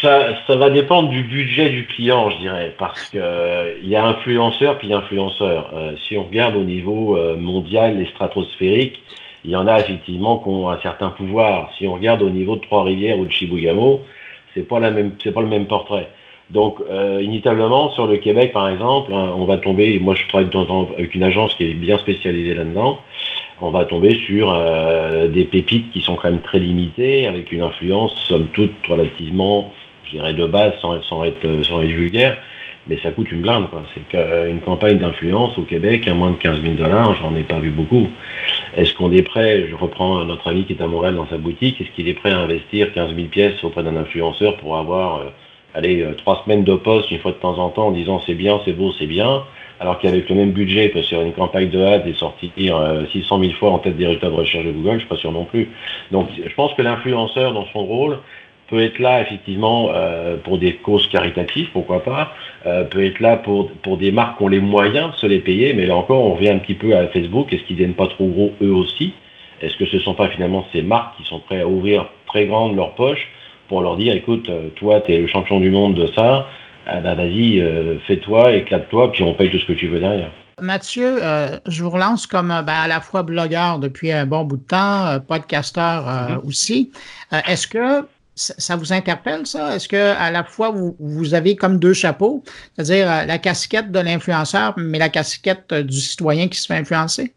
[0.00, 3.20] Ça, ça, va dépendre du budget du client, je dirais, parce qu'il
[3.82, 5.72] il y a influenceur puis influenceur.
[6.06, 9.00] si on regarde au niveau mondial et stratosphérique,
[9.44, 11.72] il y en a effectivement qui ont un certain pouvoir.
[11.78, 14.02] Si on regarde au niveau de Trois-Rivières ou de Chibougamau,
[14.54, 16.08] c'est pas la même, c'est pas le même portrait.
[16.50, 20.48] Donc, euh, inévitablement, sur le Québec, par exemple, hein, on va tomber, moi je travaille
[20.96, 22.98] avec une agence qui est bien spécialisée là-dedans,
[23.60, 27.60] on va tomber sur euh, des pépites qui sont quand même très limitées, avec une
[27.60, 29.72] influence, somme toute, relativement,
[30.08, 30.94] je dirais de base, sans,
[31.24, 32.36] être, sans être vulgaire,
[32.88, 33.66] mais ça coûte une blinde.
[33.94, 37.58] C'est qu'une campagne d'influence au Québec à moins de 15 000 dollars, j'en ai pas
[37.58, 38.08] vu beaucoup.
[38.76, 41.80] Est-ce qu'on est prêt, je reprends notre ami qui est à Montréal dans sa boutique,
[41.80, 45.24] est-ce qu'il est prêt à investir 15 000 pièces auprès d'un influenceur pour avoir, euh,
[45.74, 48.34] allez, euh, trois semaines de poste une fois de temps en temps en disant c'est
[48.34, 49.42] bien, c'est beau, c'est bien,
[49.80, 53.40] alors qu'avec le même budget, il peut faire une campagne de ad et sortir 600
[53.40, 55.44] 000 fois en tête des résultats de recherche de Google, je suis pas sûr non
[55.44, 55.68] plus.
[56.10, 58.18] Donc je pense que l'influenceur dans son rôle,
[58.68, 62.32] peut être là effectivement euh, pour des causes caritatives, pourquoi pas,
[62.66, 65.40] euh, peut être là pour, pour des marques qui ont les moyens de se les
[65.40, 68.06] payer, mais là encore on revient un petit peu à Facebook, est-ce qu'ils viennent pas
[68.06, 69.12] trop gros eux aussi?
[69.60, 72.46] Est-ce que ce ne sont pas finalement ces marques qui sont prêtes à ouvrir très
[72.46, 73.26] grande leur poche
[73.68, 76.46] pour leur dire écoute, euh, toi tu es le champion du monde de ça,
[76.86, 77.62] ah bah, vas-y,
[78.06, 80.30] fais-toi, éclate-toi, puis on paye tout ce que tu veux derrière.
[80.58, 81.18] Mathieu,
[81.66, 85.20] je vous relance comme ben, à la fois blogueur depuis un bon bout de temps,
[85.28, 86.48] podcasteur mm-hmm.
[86.48, 86.90] aussi.
[87.46, 88.06] Est-ce que
[88.38, 89.74] ça vous interpelle, ça?
[89.74, 92.42] Est-ce que à la fois vous, avez comme deux chapeaux,
[92.74, 96.76] c'est-à-dire euh, la casquette de l'influenceur, mais la casquette euh, du citoyen qui se fait
[96.76, 97.34] influencer?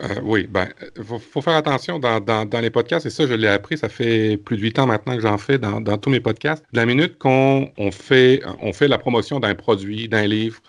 [0.00, 0.68] Euh, oui, ben,
[1.02, 4.62] faut, faire attention dans, les podcasts, et ça, je l'ai appris, ça fait plus de
[4.62, 6.64] huit ans maintenant que j'en fais dans, tous mes podcasts.
[6.72, 10.60] la minute qu'on fait, on fait la promotion d'un produit, d'un livre,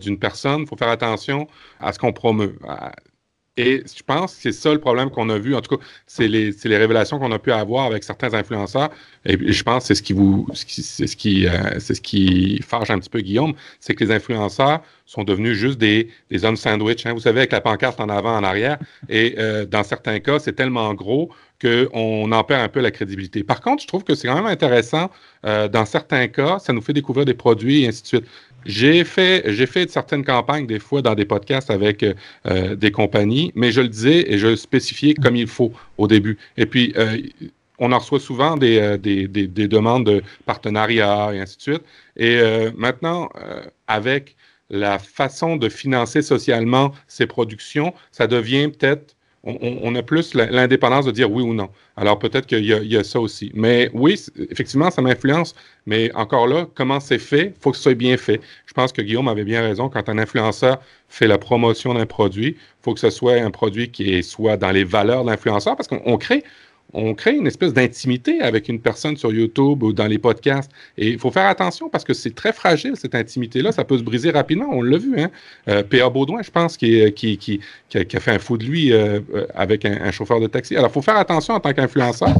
[0.00, 1.46] d'une personne, il faut faire attention
[1.78, 2.58] à ce qu'on promeut.
[3.60, 5.54] Et je pense que c'est ça le problème qu'on a vu.
[5.54, 8.88] En tout cas, c'est les, révélations qu'on a pu avoir avec certains influenceurs.
[9.26, 12.62] Et je pense que c'est ce qui vous, c'est ce qui, euh, c'est ce qui
[12.66, 16.56] fâche un petit peu Guillaume, c'est que les influenceurs sont devenus juste des, des hommes
[16.56, 17.04] sandwich.
[17.04, 17.12] Hein.
[17.12, 18.78] Vous savez, avec la pancarte en avant, en arrière.
[19.10, 21.30] Et euh, dans certains cas, c'est tellement gros
[21.60, 23.44] qu'on en perd un peu la crédibilité.
[23.44, 25.10] Par contre, je trouve que c'est quand même intéressant.
[25.44, 28.24] Euh, dans certains cas, ça nous fait découvrir des produits et ainsi de suite.
[28.66, 33.52] J'ai fait, j'ai fait certaines campagnes des fois dans des podcasts avec euh, des compagnies,
[33.54, 36.38] mais je le disais et je le spécifiais comme il faut au début.
[36.56, 37.18] Et puis, euh,
[37.78, 41.62] on en reçoit souvent des, euh, des, des, des, demandes de partenariat et ainsi de
[41.62, 41.82] suite.
[42.16, 42.40] Et
[42.76, 43.30] maintenant,
[43.86, 44.36] avec
[44.68, 51.10] la façon de financer socialement ces productions, ça devient peut-être on, a plus l'indépendance de
[51.12, 51.70] dire oui ou non.
[51.96, 53.50] Alors peut-être qu'il y, a ça aussi.
[53.54, 54.20] Mais oui,
[54.50, 55.54] effectivement, ça m'influence.
[55.86, 57.54] Mais encore là, comment c'est fait?
[57.56, 58.40] Il faut que ce soit bien fait.
[58.66, 59.88] Je pense que Guillaume avait bien raison.
[59.88, 60.78] Quand un influenceur
[61.08, 64.72] fait la promotion d'un produit, il faut que ce soit un produit qui soit dans
[64.72, 66.44] les valeurs de l'influenceur parce qu'on crée,
[66.92, 70.70] on crée une espèce d'intimité avec une personne sur YouTube ou dans les podcasts.
[70.98, 73.72] Et il faut faire attention parce que c'est très fragile, cette intimité-là.
[73.72, 74.66] Ça peut se briser rapidement.
[74.70, 75.20] On l'a vu.
[75.20, 75.30] Hein?
[75.68, 76.08] Euh, P.A.
[76.10, 77.60] Baudouin, je pense, qui, qui,
[77.94, 80.76] a, fait un fou de lui euh, euh, avec un, chauffeur de taxi.
[80.76, 82.34] Alors, il faut faire attention en tant qu'influenceur.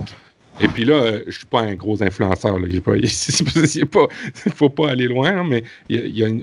[0.62, 2.58] Et puis là, je ne suis pas un gros influenceur.
[2.58, 5.62] Il ne faut pas aller loin, hein, mais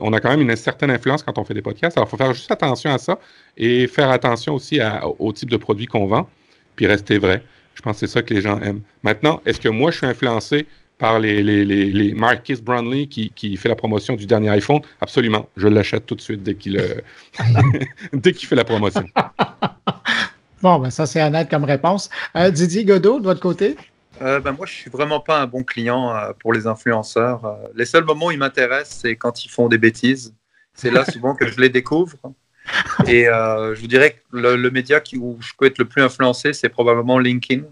[0.01, 1.97] on a quand même une certaine influence quand on fait des podcasts.
[1.97, 3.19] Alors, il faut faire juste attention à ça
[3.57, 4.79] et faire attention aussi
[5.19, 6.27] au type de produit qu'on vend,
[6.75, 7.43] puis rester vrai.
[7.77, 8.81] Je pense que c'est ça que les gens aiment.
[9.03, 10.65] Maintenant, est-ce que moi, je suis influencé
[10.97, 14.81] par les, les, les, Marcus Brownlee qui, qui, fait la promotion du dernier iPhone?
[14.99, 15.47] Absolument.
[15.57, 16.99] Je l'achète tout de suite dès qu'il euh,
[18.13, 19.05] dès qu'il fait la promotion.
[20.63, 22.09] bon, ben ça, c'est honnête comme réponse.
[22.35, 23.75] Euh, Didier Godot, de votre côté?
[24.23, 27.59] Euh, ben moi, je suis vraiment pas un bon client pour les influenceurs.
[27.75, 30.33] les seuls moments où ils m'intéressent, c'est quand ils font des bêtises.
[30.73, 32.17] C'est là souvent que je les découvre.
[33.07, 36.53] Et euh, je vous dirais que le, média où je peux être le plus influencé,
[36.53, 37.63] c'est probablement LinkedIn,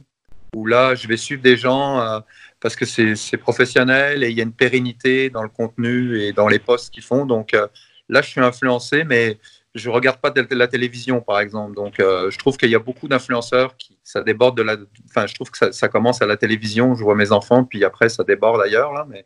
[0.56, 2.20] où là, je vais suivre des gens euh,
[2.60, 6.48] parce que c'est professionnel et il y a une pérennité dans le contenu et dans
[6.48, 7.26] les posts qu'ils font.
[7.26, 7.68] Donc euh,
[8.10, 9.38] là, je suis influencé, mais
[9.74, 11.76] je regarde pas de la télévision, par exemple.
[11.76, 14.78] Donc, je trouve qu'il y a beaucoup d'influenceurs qui, ça déborde de la.
[15.10, 16.96] Enfin, je trouve que ça, commence à la télévision.
[16.96, 19.06] Je vois mes enfants, puis après, ça déborde ailleurs, là.
[19.10, 19.26] Mais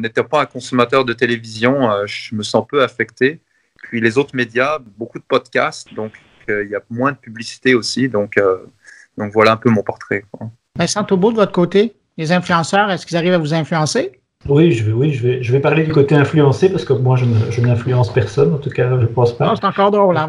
[0.00, 3.40] n'étant pas un consommateur de télévision, je me sens peu affecté.
[3.88, 6.12] Puis les autres médias, beaucoup de podcasts, donc
[6.48, 8.08] euh, il y a moins de publicité aussi.
[8.08, 8.58] Donc, euh,
[9.16, 10.24] donc voilà un peu mon portrait.
[10.30, 10.50] Quoi.
[10.76, 14.20] Vincent Taubeau, de votre côté, les influenceurs, est-ce qu'ils arrivent à vous influencer?
[14.48, 17.16] Oui, je vais, oui je, vais, je vais parler du côté influencé parce que moi,
[17.16, 19.54] je, n'influence personne, en tout cas, je ne pense pas.
[19.56, 20.16] c'est encore drôle.
[20.16, 20.28] Hein,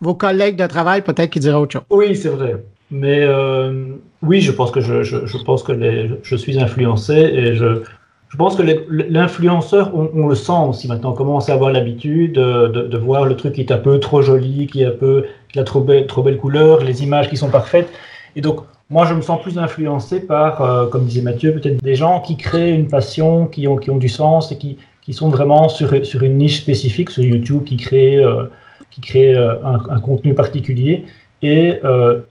[0.00, 1.82] vos collègues de travail, peut-être qu'ils diraient autre chose.
[1.90, 2.62] Oui, c'est vrai.
[2.90, 3.86] Mais euh,
[4.22, 7.82] oui, je pense que, je, je pense que les, je suis influencé et je,
[8.28, 12.66] je pense que l'influenceur, on, le sent aussi maintenant, on commence à avoir l'habitude de,
[12.66, 15.60] de, voir le truc qui est un peu trop joli, qui, est un peu, qui
[15.60, 17.88] a trop belle, trop couleur, les images qui sont parfaites.
[18.34, 18.60] Et donc,
[18.90, 22.36] moi, je me sens plus influencé par, euh, comme disait Mathieu, peut-être des gens qui
[22.36, 26.04] créent une passion, qui ont, qui ont du sens et qui, qui sont vraiment sur,
[26.04, 28.44] sur une niche spécifique, sur YouTube, qui créent, euh,
[28.90, 31.04] qui créent euh, un, un, contenu particulier.
[31.42, 31.80] Et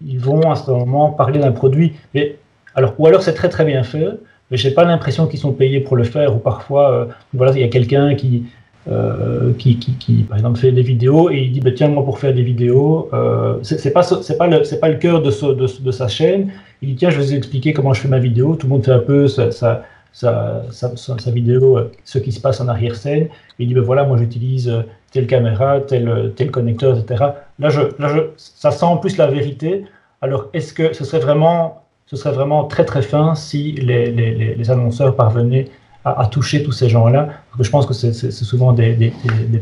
[0.06, 1.94] ils vont à ce moment parler d'un produit.
[2.14, 2.38] Mais,
[2.74, 4.10] alors, ou alors c'est très très bien fait,
[4.52, 6.36] mais j'ai pas l'impression qu'ils sont payés pour le faire.
[6.36, 8.46] Ou parfois, euh, voilà, il y a quelqu'un qui,
[8.88, 12.06] euh, qui, qui, qui, par exemple, fait des vidéos et il dit, bah, tiens, moi,
[12.06, 15.32] pour faire des vidéos, euh, c'est pas, c'est pas le, c'est pas le cœur de,
[15.32, 16.52] de, de, sa chaîne.
[16.84, 18.56] Il dit, tiens, je vais vous expliquer comment je fais ma vidéo.
[18.56, 19.84] Tout le monde fait un peu sa, sa,
[20.14, 23.30] sa, sa vidéo, euh, ce qui se passe en arrière-scène.
[23.58, 24.72] Il dit, ben voilà, moi, j'utilise
[25.12, 27.24] telle caméra, tel, tel connecteur, etc.
[27.58, 29.86] Là, je, là je, ça sent en plus la vérité.
[30.22, 35.16] Alors, est-ce que ce serait vraiment ce serait vraiment très très fin si les, annonceurs
[35.16, 35.70] parvenaient
[36.04, 37.30] à, toucher tous ces gens-là.
[37.60, 39.12] Je pense que c'est souvent des,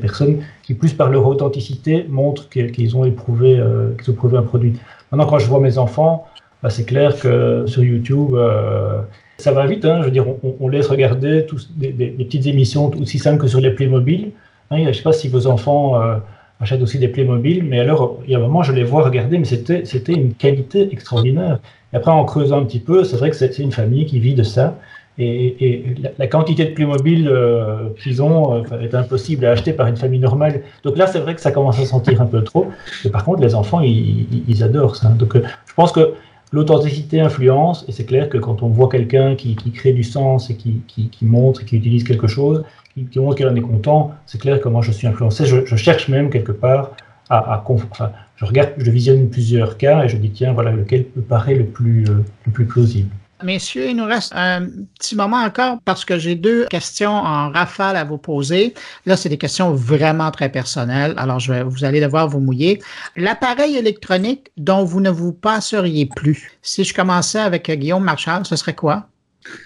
[0.01, 4.43] personnes qui, plus par leur authenticité, montrent qu'ils ont, éprouvé, euh, qu'ils ont éprouvé un
[4.43, 4.73] produit.
[5.11, 6.27] Maintenant, quand je vois mes enfants,
[6.61, 9.01] bah, c'est clair que sur YouTube, euh,
[9.37, 9.85] ça va vite.
[9.85, 13.61] Hein, je veux dire, on, on laisse regarder des, petites émissions aussi simples que sur
[13.61, 14.31] les Playmobil.
[14.69, 16.17] Hein, je ne sais pas si vos enfants euh,
[16.63, 19.37] achètent aussi des Playmobil, mais alors, il y a un moment, je les vois regarder,
[19.37, 21.59] mais c'était une qualité extraordinaire.
[21.93, 24.33] Et après, en creusant un petit peu, c'est vrai que c'est une famille qui vit
[24.33, 24.77] de ça.
[25.19, 29.95] Et, la, quantité de Playmobil euh, qu'ils ont euh, est impossible à acheter par une
[29.95, 30.61] famille normale.
[30.83, 32.65] Donc là, c'est vrai que ça commence à sentir un peu trop.
[33.05, 35.09] Mais par contre, les enfants, ils, adorent ça.
[35.09, 36.13] Donc euh, je pense que
[36.51, 37.85] l'authenticité influence.
[37.87, 41.63] Et c'est clair que quand on voit quelqu'un qui, crée du sens et qui, montre,
[41.63, 42.63] qui utilise quelque chose,
[42.95, 45.45] qui, montre qu'il en est content, c'est clair que moi, je suis influencé.
[45.45, 46.91] Je, je cherche même quelque part
[47.29, 51.05] à, à enfin, je regarde, je visionne plusieurs cas et je dis tiens, voilà lequel
[51.15, 53.09] me paraît le plus, euh, le plus plausible.
[53.43, 54.67] Messieurs, il nous reste un
[54.97, 58.73] petit moment encore parce que j'ai deux questions en rafale à vous poser.
[59.05, 61.13] Là, c'est des questions vraiment très personnelles.
[61.17, 62.81] Alors, je vais, vous allez devoir vous mouiller.
[63.17, 66.51] L'appareil électronique dont vous ne vous passeriez plus.
[66.61, 69.07] Si je commençais avec Guillaume Marchal, ce serait quoi?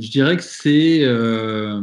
[0.00, 1.80] je dirais que c'est, euh,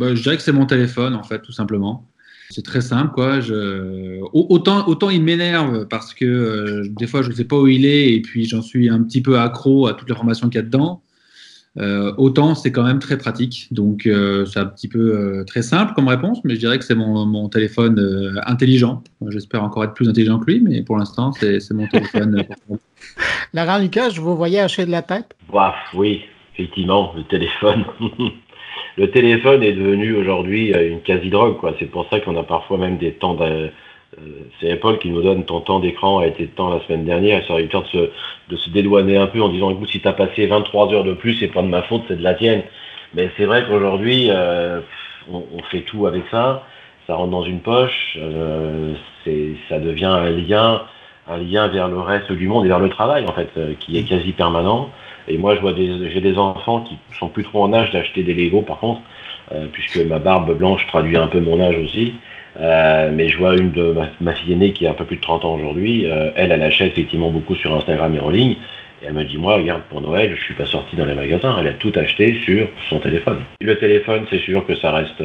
[0.00, 2.08] ben, je dirais que c'est mon téléphone, en fait, tout simplement.
[2.48, 3.40] C'est très simple, quoi.
[3.40, 4.18] Je...
[4.32, 7.84] Autant, autant il m'énerve parce que euh, des fois je ne sais pas où il
[7.84, 10.58] est et puis j'en suis un petit peu accro à toutes les formations qu'il y
[10.58, 11.02] a dedans.
[11.78, 13.68] Euh, autant c'est quand même très pratique.
[13.70, 16.96] Donc euh, c'est un petit peu très simple comme réponse, mais je dirais que c'est
[16.96, 19.04] mon, mon, téléphone intelligent.
[19.28, 22.42] J'espère encore être plus intelligent que lui, mais pour l'instant c'est mon téléphone.
[23.54, 25.36] Laurent Lucas, je vous voyais hacher de la tête.
[25.94, 26.22] oui,
[26.54, 27.84] effectivement, le téléphone.
[29.00, 31.56] le téléphone est devenu aujourd'hui euh, une quasi-drogue.
[31.78, 33.70] C'est pour ça qu'on a parfois même des temps de, euh,
[34.60, 37.42] c'est Paul qui nous donne ton temps d'écran a été temps la semaine dernière.
[37.46, 37.82] Ça aurait eu temps
[38.50, 41.14] de se, dédouaner un peu en disant écoute, si tu as passé 23 heures de
[41.14, 42.62] plus, c'est pas de ma faute, c'est de la tienne.
[43.14, 44.80] Mais c'est vrai qu'aujourd'hui, euh,
[45.32, 46.66] on, fait tout avec ça.
[47.06, 48.18] Ça rentre dans une poche.
[49.24, 50.82] Ça devient un lien,
[51.26, 53.48] un lien vers le reste du monde et vers le travail, en fait,
[53.78, 54.90] qui est quasi permanent.
[55.30, 58.78] Et moi, j'ai des enfants qui sont plus trop en âge d'acheter des Lego, par
[58.78, 59.00] contre,
[59.52, 62.14] euh, puisque ma barbe blanche traduit un peu mon âge aussi.
[62.58, 65.20] Euh, mais je vois une de ma, fille aînée qui a un peu plus de
[65.20, 66.04] 30 ans aujourd'hui.
[66.06, 68.56] Euh, elle, elle achète effectivement beaucoup sur Instagram et en ligne.
[69.02, 71.56] Et elle me dit, moi, regarde, pour Noël, je suis pas sorti dans les magasins.
[71.60, 73.38] Elle a tout acheté sur son téléphone.
[73.60, 75.22] le téléphone, c'est sûr que ça reste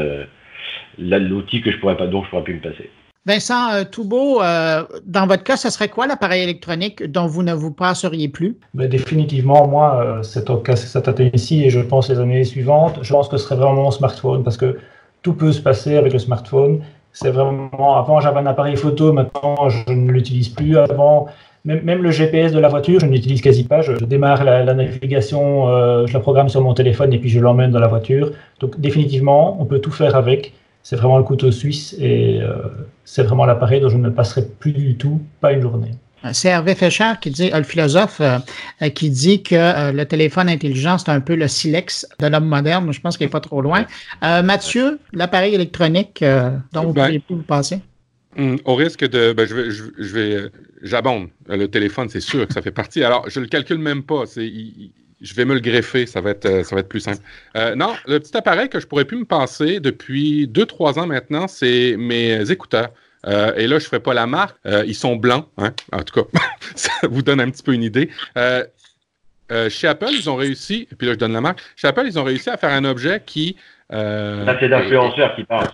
[1.00, 2.92] l'outil que je pourrais pas, je pourrais plus me passer.
[3.26, 7.54] Vincent euh, Toubeau, euh, dans votre cas, ce serait quoi l'appareil électronique dont vous ne
[7.54, 8.56] vous passeriez plus?
[8.76, 13.28] Mais définitivement, moi, euh, c'est cette année-ci et je pense les années suivantes, je pense
[13.28, 14.78] que ce serait vraiment mon smartphone parce que
[15.24, 16.82] tout peut se passer avec le smartphone.
[17.14, 20.78] C'est vraiment, avant j'avais un appareil photo, maintenant je ne l'utilise plus.
[20.78, 21.26] Avant,
[21.64, 23.82] même, le GPS de la voiture, je ne l'utilise quasi pas.
[23.82, 27.40] Je, démarre la, la navigation, euh, je la programme sur mon téléphone et puis je
[27.40, 28.34] l'emmène dans la voiture.
[28.60, 30.54] Donc définitivement, on peut tout faire avec
[30.86, 32.58] c'est vraiment le couteau suisse et euh,
[33.06, 35.96] c'est vraiment l'appareil dont je ne passerai plus du tout, pas une journée.
[36.32, 41.00] C'est Hervé Fécher qui dit, le philosophe, euh, qui dit que euh, le téléphone intelligent,
[41.00, 42.94] c'est un peu le silex de l'homme moderne.
[42.94, 43.88] Je pense qu'il n'est pas trop loin.
[44.22, 46.24] Mathieu, l'appareil électronique
[46.72, 47.80] dont vous ne ben, pouvez plus vous passer?
[48.38, 49.34] Hum, au risque de.
[49.34, 49.72] Ben, je vais.
[49.72, 50.52] Je, vais
[50.84, 51.30] J'abonde.
[51.48, 53.04] Le téléphone, c'est sûr que ça fait partie.
[53.04, 54.26] Alors, je le calcule même pas.
[54.28, 54.52] C'est,
[55.22, 56.06] je vais me le greffer.
[56.06, 57.22] Ça va être, ça va être plus simple.
[57.56, 61.48] Euh, non, le petit appareil que je pourrais plus me passer depuis 2-3 ans maintenant,
[61.48, 62.90] c'est mes écouteurs.
[63.28, 64.56] Euh, et là, je ne ferai pas la marque.
[64.66, 65.48] Euh, ils sont blancs.
[65.58, 65.74] Hein?
[65.92, 66.40] En tout cas,
[66.76, 68.10] ça vous donne un petit peu une idée.
[69.70, 71.62] chez Apple, ils ont réussi, et puis là, je donne la marque.
[71.76, 73.56] Chez Apple, ils ont réussi à faire un objet qui.
[73.90, 75.68] ça, c'est l'influenceur qui parle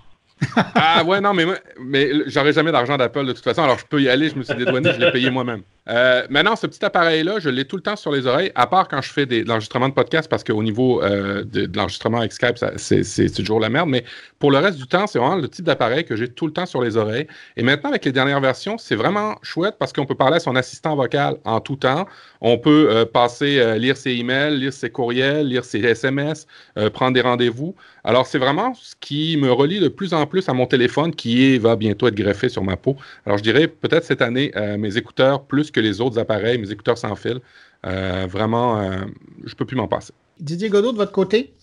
[0.75, 1.45] ah ouais, non, mais,
[1.79, 3.63] mais j'aurais jamais d'argent d'Apple de toute façon.
[3.63, 5.61] Alors je peux y aller, je me suis dédouané, je l'ai payé moi-même.
[5.89, 8.87] Euh, maintenant, ce petit appareil-là, je l'ai tout le temps sur les oreilles, à part
[8.87, 12.31] quand je fais des, de l'enregistrement de podcast, parce qu'au niveau euh, de, l'enregistrement avec
[12.31, 13.89] Skype, c'est toujours la merde.
[13.89, 14.03] Mais
[14.37, 16.67] pour le reste du temps, c'est vraiment le type d'appareil que j'ai tout le temps
[16.67, 17.27] sur les oreilles.
[17.57, 20.55] Et maintenant, avec les dernières versions, c'est vraiment chouette parce qu'on peut parler à son
[20.55, 22.05] assistant vocal en tout temps.
[22.41, 26.45] On peut euh, passer, lire ses emails, lire ses courriels, lire ses SMS,
[26.93, 27.75] prendre des rendez-vous.
[28.03, 31.57] Alors, c'est vraiment ce qui me relie de plus en plus à mon téléphone qui
[31.57, 32.95] va bientôt être greffé sur ma peau.
[33.25, 36.97] Alors, je dirais peut-être cette année, mes écouteurs plus que les autres appareils, mes écouteurs
[36.97, 37.39] sans fil.
[37.85, 38.97] Euh, vraiment, euh,
[39.43, 40.13] je ne peux plus m'en passer.
[40.39, 41.53] Didier Godot, de votre côté?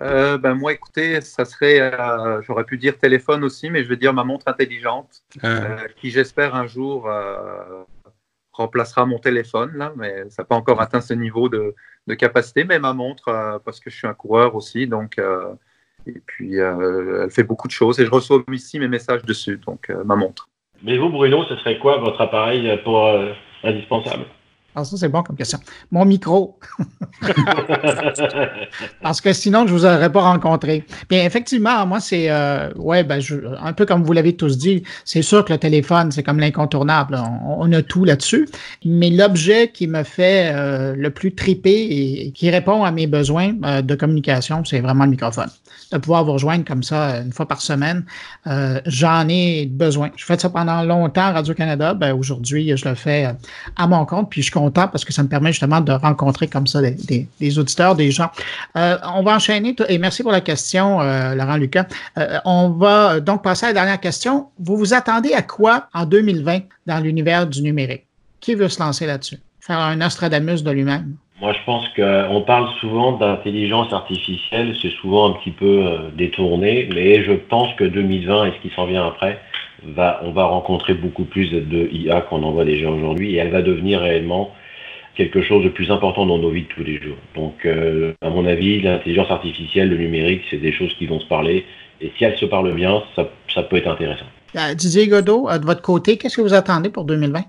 [0.00, 1.92] Euh, ben moi, écoutez, ça serait,
[2.42, 5.22] j'aurais pu dire téléphone aussi, mais je vais dire ma montre intelligente,
[5.96, 7.08] qui j'espère un jour
[8.52, 11.74] remplacera mon téléphone, là, mais ça n'a pas encore atteint ce niveau de,
[12.06, 15.20] de capacité, mais ma montre, parce que je suis un coureur aussi, donc,
[16.06, 19.90] et puis elle fait beaucoup de choses, et je reçois ici mes messages dessus, donc
[20.04, 20.48] ma montre.
[20.82, 24.24] Mais vous, Bruno, ce serait quoi votre appareil pour euh, indispensable?
[24.74, 25.58] Alors ça, c'est bon comme question.
[25.90, 26.58] Mon micro.
[29.02, 30.86] Parce que sinon, je ne vous aurais pas rencontré.
[31.10, 33.20] Bien, effectivement, moi, c'est euh, ouais, ben,
[33.60, 37.20] un peu comme vous l'avez tous dit, c'est sûr que le téléphone, c'est comme l'incontournable.
[37.46, 38.48] On, a tout là-dessus.
[38.84, 43.52] Mais l'objet qui me fait euh, le plus triper et, qui répond à mes besoins
[43.64, 45.50] euh, de communication, c'est vraiment le microphone.
[45.92, 48.06] De pouvoir vous rejoindre comme ça une fois par semaine,
[48.46, 50.10] euh, j'en ai besoin.
[50.16, 51.92] Je fais ça pendant longtemps à Radio-Canada.
[51.92, 53.34] Ben, aujourd'hui, je le fais
[53.76, 56.80] à mon compte, puis je parce que ça me permet justement de rencontrer comme ça
[56.82, 58.30] des, auditeurs, des gens.
[58.76, 61.86] Euh, on va enchaîner, et merci pour la question, euh, Laurent Lucas.
[62.18, 64.48] Euh, on va donc passer à la dernière question.
[64.58, 68.04] Vous vous attendez à quoi en 2020 dans l'univers du numérique?
[68.40, 69.38] Qui veut se lancer là-dessus?
[69.60, 71.16] Faire un Nostradamus de lui-même?
[71.40, 77.24] Moi, je pense qu'on parle souvent d'intelligence artificielle, c'est souvent un petit peu détourné, mais
[77.24, 79.40] je pense que 2020 et ce qui s'en vient après,
[79.86, 83.50] va, on va rencontrer beaucoup plus de IA qu'on en voit déjà aujourd'hui et elle
[83.50, 84.52] va devenir réellement
[85.14, 87.16] quelque chose de plus important dans nos vies de tous les jours.
[87.34, 91.26] Donc, euh, à mon avis, l'intelligence artificielle, le numérique, c'est des choses qui vont se
[91.26, 91.66] parler.
[92.00, 94.24] Et si elles se parlent bien, ça, peut être intéressant.
[94.56, 97.42] Euh, Didier Godot, de votre côté, qu'est-ce que vous attendez pour 2020?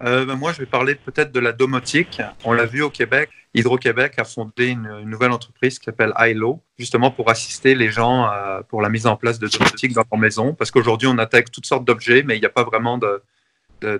[0.00, 2.20] Ben, moi, je vais parler peut-être de la domotique.
[2.44, 3.30] On l'a vu au Québec.
[3.54, 8.30] Hydro-Québec a fondé une, nouvelle entreprise qui s'appelle ILO, justement pour assister les gens
[8.68, 10.52] pour la mise en place de domotique dans leur maison.
[10.52, 13.22] Parce qu'aujourd'hui, on attaque toutes sortes d'objets, mais il n'y a pas vraiment de,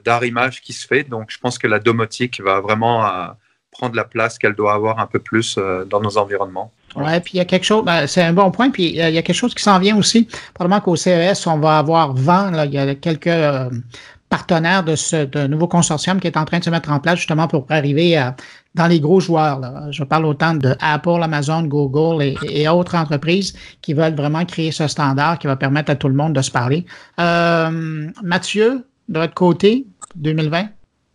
[0.05, 1.05] d'art-image qui se fait.
[1.05, 3.27] Donc, je pense que la domotique va vraiment euh,
[3.71, 6.73] prendre la place qu'elle doit avoir un peu plus euh, dans nos environnements.
[6.95, 9.01] Oui, puis il y a quelque chose, ben, c'est un bon point, puis il y,
[9.03, 10.29] a quelque chose qui s'en vient aussi.
[10.55, 13.29] Probablement qu'au CES, on va avoir vent, là, il y a quelques
[14.27, 17.17] euh, partenaires de ce nouveau consortium qui est en train de se mettre en place
[17.17, 18.37] justement pour arriver à,
[18.75, 19.59] dans les gros joueurs.
[19.61, 19.91] Là.
[19.91, 24.73] Je parle autant de Apple, Amazon, Google et, et, autres entreprises qui veulent vraiment créer
[24.73, 26.85] ce standard qui va permettre à tout le monde de se parler.
[28.23, 30.69] Mathieu, de votre côté, 2020?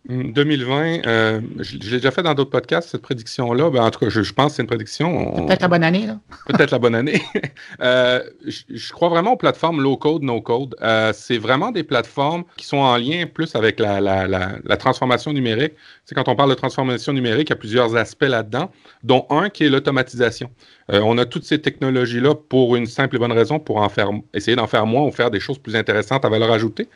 [0.08, 3.70] 2020, euh, je, l'ai déjà fait dans d'autres podcasts, cette prédiction-là.
[3.70, 5.46] Ben, en tout cas, je, pense que c'est une prédiction.
[5.46, 6.08] Peut-être la bonne année.
[6.48, 7.22] Peut-être la bonne année.
[7.80, 10.76] Euh, je, crois vraiment aux plateformes low-code, no-code.
[10.82, 15.32] Euh, c'est vraiment des plateformes qui sont en lien plus avec la, la, la, transformation
[15.32, 15.72] numérique.
[16.04, 18.70] C'est quand on parle de transformation numérique, il y a plusieurs aspects là-dedans,
[19.02, 20.50] dont un qui est l'automatisation.
[20.88, 24.56] on a toutes ces technologies-là pour une simple et bonne raison, pour en faire, essayer
[24.56, 26.88] d'en faire moins ou faire des choses plus intéressantes à valeur ajoutée.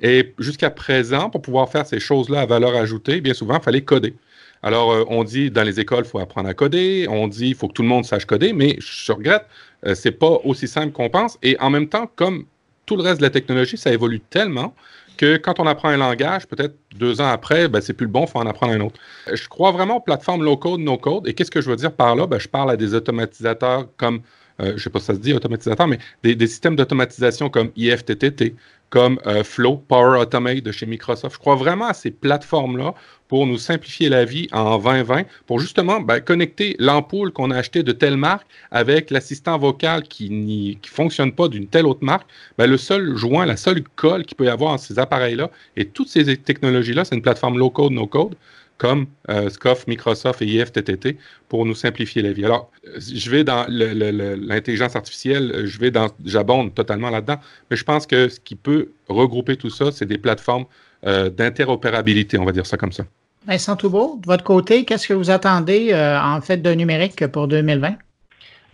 [0.00, 3.82] Et jusqu'à présent, pour pouvoir faire ces choses-là à valeur ajoutée, bien souvent, il fallait
[3.82, 4.14] coder.
[4.62, 7.06] Alors, euh, on dit dans les écoles, il faut apprendre à coder.
[7.08, 9.46] On dit il faut que tout le monde sache coder, mais je regrette,
[9.86, 11.38] euh, c'est pas aussi simple qu'on pense.
[11.42, 12.46] Et en même temps, comme
[12.84, 14.74] tout le reste de la technologie, ça évolue tellement
[15.16, 18.24] que quand on apprend un langage, peut-être deux ans après, ben, c'est plus le bon,
[18.24, 19.00] il faut en apprendre un autre.
[19.32, 21.26] Je crois vraiment aux plateformes low-code, no-code.
[21.26, 22.26] Et qu'est-ce que je veux dire par là?
[22.26, 24.20] Ben, je parle à des automatisateurs comme,
[24.60, 27.48] euh, je ne sais pas si ça se dit automatisateurs, mais des, des systèmes d'automatisation
[27.48, 28.54] comme IFTTT,
[28.90, 31.34] comme euh, Flow, Power Automate de chez Microsoft.
[31.34, 32.94] Je crois vraiment à ces plateformes-là
[33.28, 37.82] pour nous simplifier la vie en 2020, pour justement ben, connecter l'ampoule qu'on a achetée
[37.82, 42.28] de telle marque avec l'assistant vocal qui ne fonctionne pas d'une telle autre marque.
[42.58, 45.86] Ben, le seul joint, la seule colle qu'il peut y avoir dans ces appareils-là et
[45.86, 48.36] toutes ces technologies-là, c'est une plateforme low-code, no-code.
[48.78, 51.18] Comme euh, SCOF, Microsoft et IFTTT
[51.48, 52.44] pour nous simplifier la vie.
[52.44, 57.36] Alors, je vais dans l'intelligence artificielle, je vais dans, j'abonde totalement là-dedans,
[57.70, 60.66] mais je pense que ce qui peut regrouper tout ça, c'est des plateformes
[61.06, 63.04] euh, d'interopérabilité, on va dire ça comme ça.
[63.46, 67.48] Vincent Toubeau, de votre côté, qu'est-ce que vous attendez euh, en fait de numérique pour
[67.48, 67.94] 2020?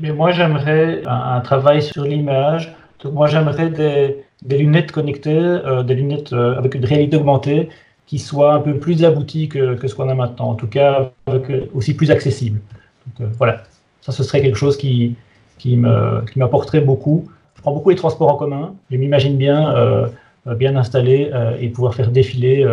[0.00, 2.74] Mais moi, j'aimerais un, travail sur l'image.
[3.04, 7.68] Moi, j'aimerais des, lunettes connectées, des lunettes avec une réalité augmentée
[8.12, 11.12] qui soit un peu plus abouti que, que ce qu'on a maintenant, en tout cas
[11.72, 12.60] aussi plus accessible.
[13.06, 13.62] Donc, euh, voilà,
[14.02, 15.16] ça ce serait quelque chose qui,
[15.56, 17.30] qui m'apporterait beaucoup.
[17.56, 20.08] Je prends beaucoup les transports en commun, je m'imagine bien euh,
[20.56, 22.68] bien installé euh, et pouvoir faire défiler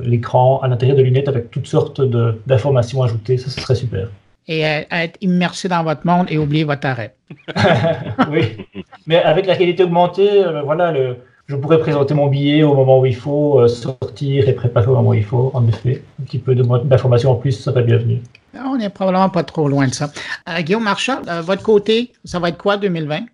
[0.00, 2.00] l'écran à l'intérieur de lunettes avec toutes sortes
[2.46, 4.08] d'informations ajoutées, ça ce serait super.
[4.48, 7.14] Et être immersé dans votre monde et oublier votre arrêt.
[8.30, 8.56] oui,
[9.06, 13.06] mais avec la qualité augmentée, voilà, le, je pourrais présenter mon billet au moment où
[13.06, 16.02] il faut, euh, sortir et préparer au moment où il faut, en effet.
[16.20, 18.22] Un petit peu d'informations en plus serait bienvenu.
[18.54, 20.10] On n'est probablement pas trop loin de ça.
[20.48, 23.26] Euh, Guillaume Marchand, euh, votre côté, ça va être quoi 2020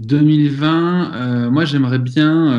[0.00, 2.50] 2020, moi j'aimerais bien,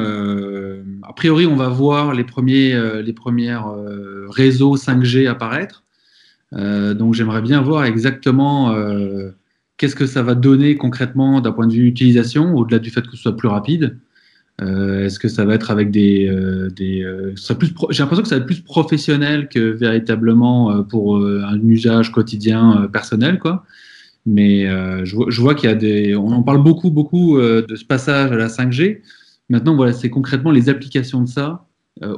[1.02, 3.66] a priori on va voir les premiers les premières
[4.30, 5.84] réseaux 5G apparaître.
[6.54, 8.74] donc j'aimerais bien voir exactement
[9.76, 13.12] qu'est-ce que ça va donner concrètement d'un point de vue utilisation, au-delà du fait que
[13.12, 13.98] ce soit plus rapide.
[14.62, 18.36] Euh, est-ce que ça va être avec des, euh, des euh, j'ai l'impression que ça
[18.36, 23.66] va être plus professionnel que véritablement pour un usage quotidien personnel quoi.
[24.26, 24.66] Mais
[25.06, 28.32] je, je, vois qu'il y a des, on en parle beaucoup beaucoup de ce passage
[28.32, 29.02] à la 5G.
[29.50, 31.66] Maintenant voilà, c'est concrètement les applications de ça,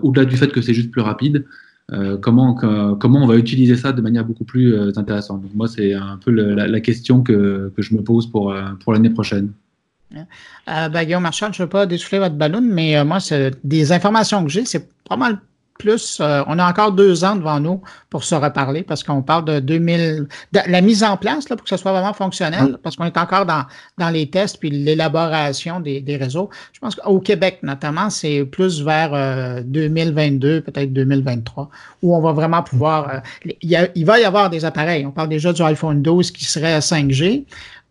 [0.04, 1.46] au-delà du fait que c'est juste plus rapide.
[2.22, 5.42] comment, comment on va utiliser ça de manière beaucoup plus intéressante.
[5.42, 8.94] Donc moi, c'est un peu la, la, question que, que, je me pose pour, pour
[8.94, 9.52] l'année prochaine.
[10.18, 13.54] Euh, ben, Guillaume Marchand, je ne veux pas dessouffler votre ballon, mais euh, moi, c'est
[13.64, 15.40] des informations que j'ai, c'est pas mal
[15.78, 16.20] plus.
[16.22, 19.60] Euh, on a encore deux ans devant nous pour se reparler parce qu'on parle de
[19.60, 23.06] 2000, de la mise en place là, pour que ce soit vraiment fonctionnel, parce qu'on
[23.06, 23.66] est encore dans,
[23.98, 26.50] dans les tests puis l'élaboration des, des, réseaux.
[26.74, 31.70] Je pense qu'au Québec, notamment, c'est plus vers 2022, euh, peut-être 2023,
[32.02, 33.22] où on va vraiment pouvoir.
[33.44, 35.06] il, il, va y avoir des appareils.
[35.06, 37.46] On parle déjà du iPhone 12 qui serait à 5G.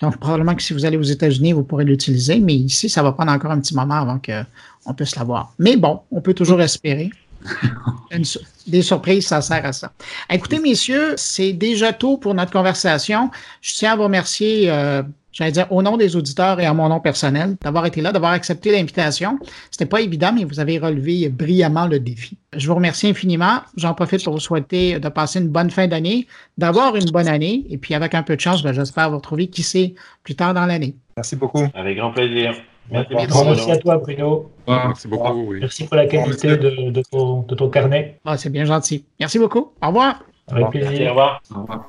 [0.04, 3.12] Donc, probablement que si vous allez aux États-Unis, vous pourrez l'utiliser, mais ici, ça va
[3.12, 5.54] prendre encore un petit moment avant qu'on puisse l'avoir.
[5.58, 7.10] Mais bon, on peut toujours espérer.
[8.66, 9.92] des surprises, ça sert à ça.
[10.28, 13.30] Écoutez, messieurs, c'est déjà tout pour notre conversation.
[13.62, 15.02] Je tiens à vous remercier euh,
[15.34, 18.32] j'allais dire au nom des auditeurs et à mon nom personnel, d'avoir été là, d'avoir
[18.32, 19.38] accepté l'invitation.
[19.70, 22.38] C'était pas évident, mais vous avez relevé brillamment le défi.
[22.56, 23.58] Je vous remercie infiniment.
[23.76, 26.26] J'en profite pour vous souhaiter de passer une bonne fin d'année,
[26.56, 29.48] d'avoir une bonne année, et puis avec un peu de chance, ben, j'espère vous retrouver,
[29.48, 30.94] qui sait, plus tard dans l'année.
[31.16, 31.66] Merci beaucoup.
[31.74, 32.54] Avec grand plaisir.
[32.90, 34.50] Merci, merci, à toi, Bruno.
[34.66, 35.54] merci beaucoup.
[35.54, 38.18] Merci pour la qualité de, ton, carnet.
[38.24, 39.04] Ah, c'est bien gentil.
[39.18, 39.72] Merci beaucoup.
[39.82, 40.22] Au revoir.
[40.48, 41.06] Avec plaisir.
[41.06, 41.42] au revoir.
[41.54, 41.88] Au revoir.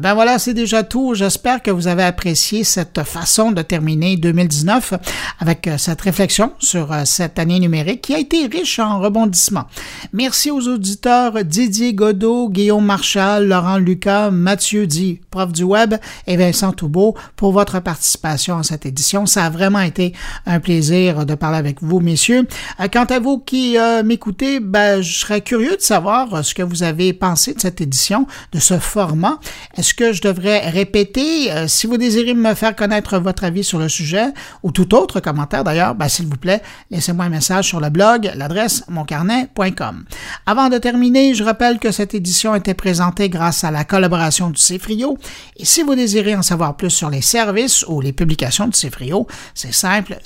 [0.00, 1.12] Ben voilà, c'est déjà tout.
[1.14, 4.94] J'espère que vous avez apprécié cette façon de terminer 2019
[5.40, 9.66] avec euh, cette réflexion sur euh, cette année numérique qui a été riche en rebondissements.
[10.14, 15.94] Merci aux auditeurs Didier Godot, Guillaume Marchal, Laurent Lucas, Mathieu Di, prof du web
[16.26, 19.26] et Vincent Toubeau pour votre participation à cette édition.
[19.26, 20.14] Ça a vraiment été
[20.46, 22.48] un plaisir de parler avec vous, messieurs.
[22.80, 26.84] Euh, quant à vous qui m'écoutez, ben, je serais curieux de savoir ce que vous
[26.84, 29.38] avez pensé de cette édition, de ce format.
[29.76, 31.50] Est-ce que je devrais répéter?
[31.52, 34.26] Euh, si vous désirez me faire connaître votre avis sur le sujet
[34.62, 38.30] ou tout autre commentaire d'ailleurs, ben, s'il vous plaît, laissez-moi un message sur le blog,
[38.34, 40.04] l'adresse moncarnet.com.
[40.46, 44.60] Avant de terminer, je rappelle que cette édition était présentée grâce à la collaboration du
[44.60, 45.18] Cefrio.
[45.56, 49.26] Et si vous désirez en savoir plus sur les services ou les publications du Cefrio,
[49.54, 50.18] c'est simple,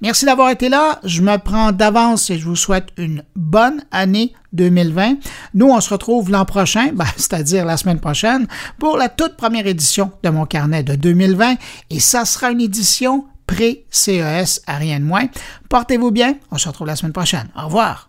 [0.00, 1.00] Merci d'avoir été là.
[1.04, 5.16] Je me prends d'avance et je vous souhaite une bonne année 2020.
[5.54, 8.46] Nous, on se retrouve l'an prochain, ben, c'est-à-dire la semaine prochaine,
[8.78, 11.56] pour la toute première édition de mon carnet de 2020.
[11.90, 15.26] Et ça sera une édition pré-CES à rien de moins.
[15.68, 16.34] Portez-vous bien.
[16.50, 17.48] On se retrouve la semaine prochaine.
[17.56, 18.08] Au revoir.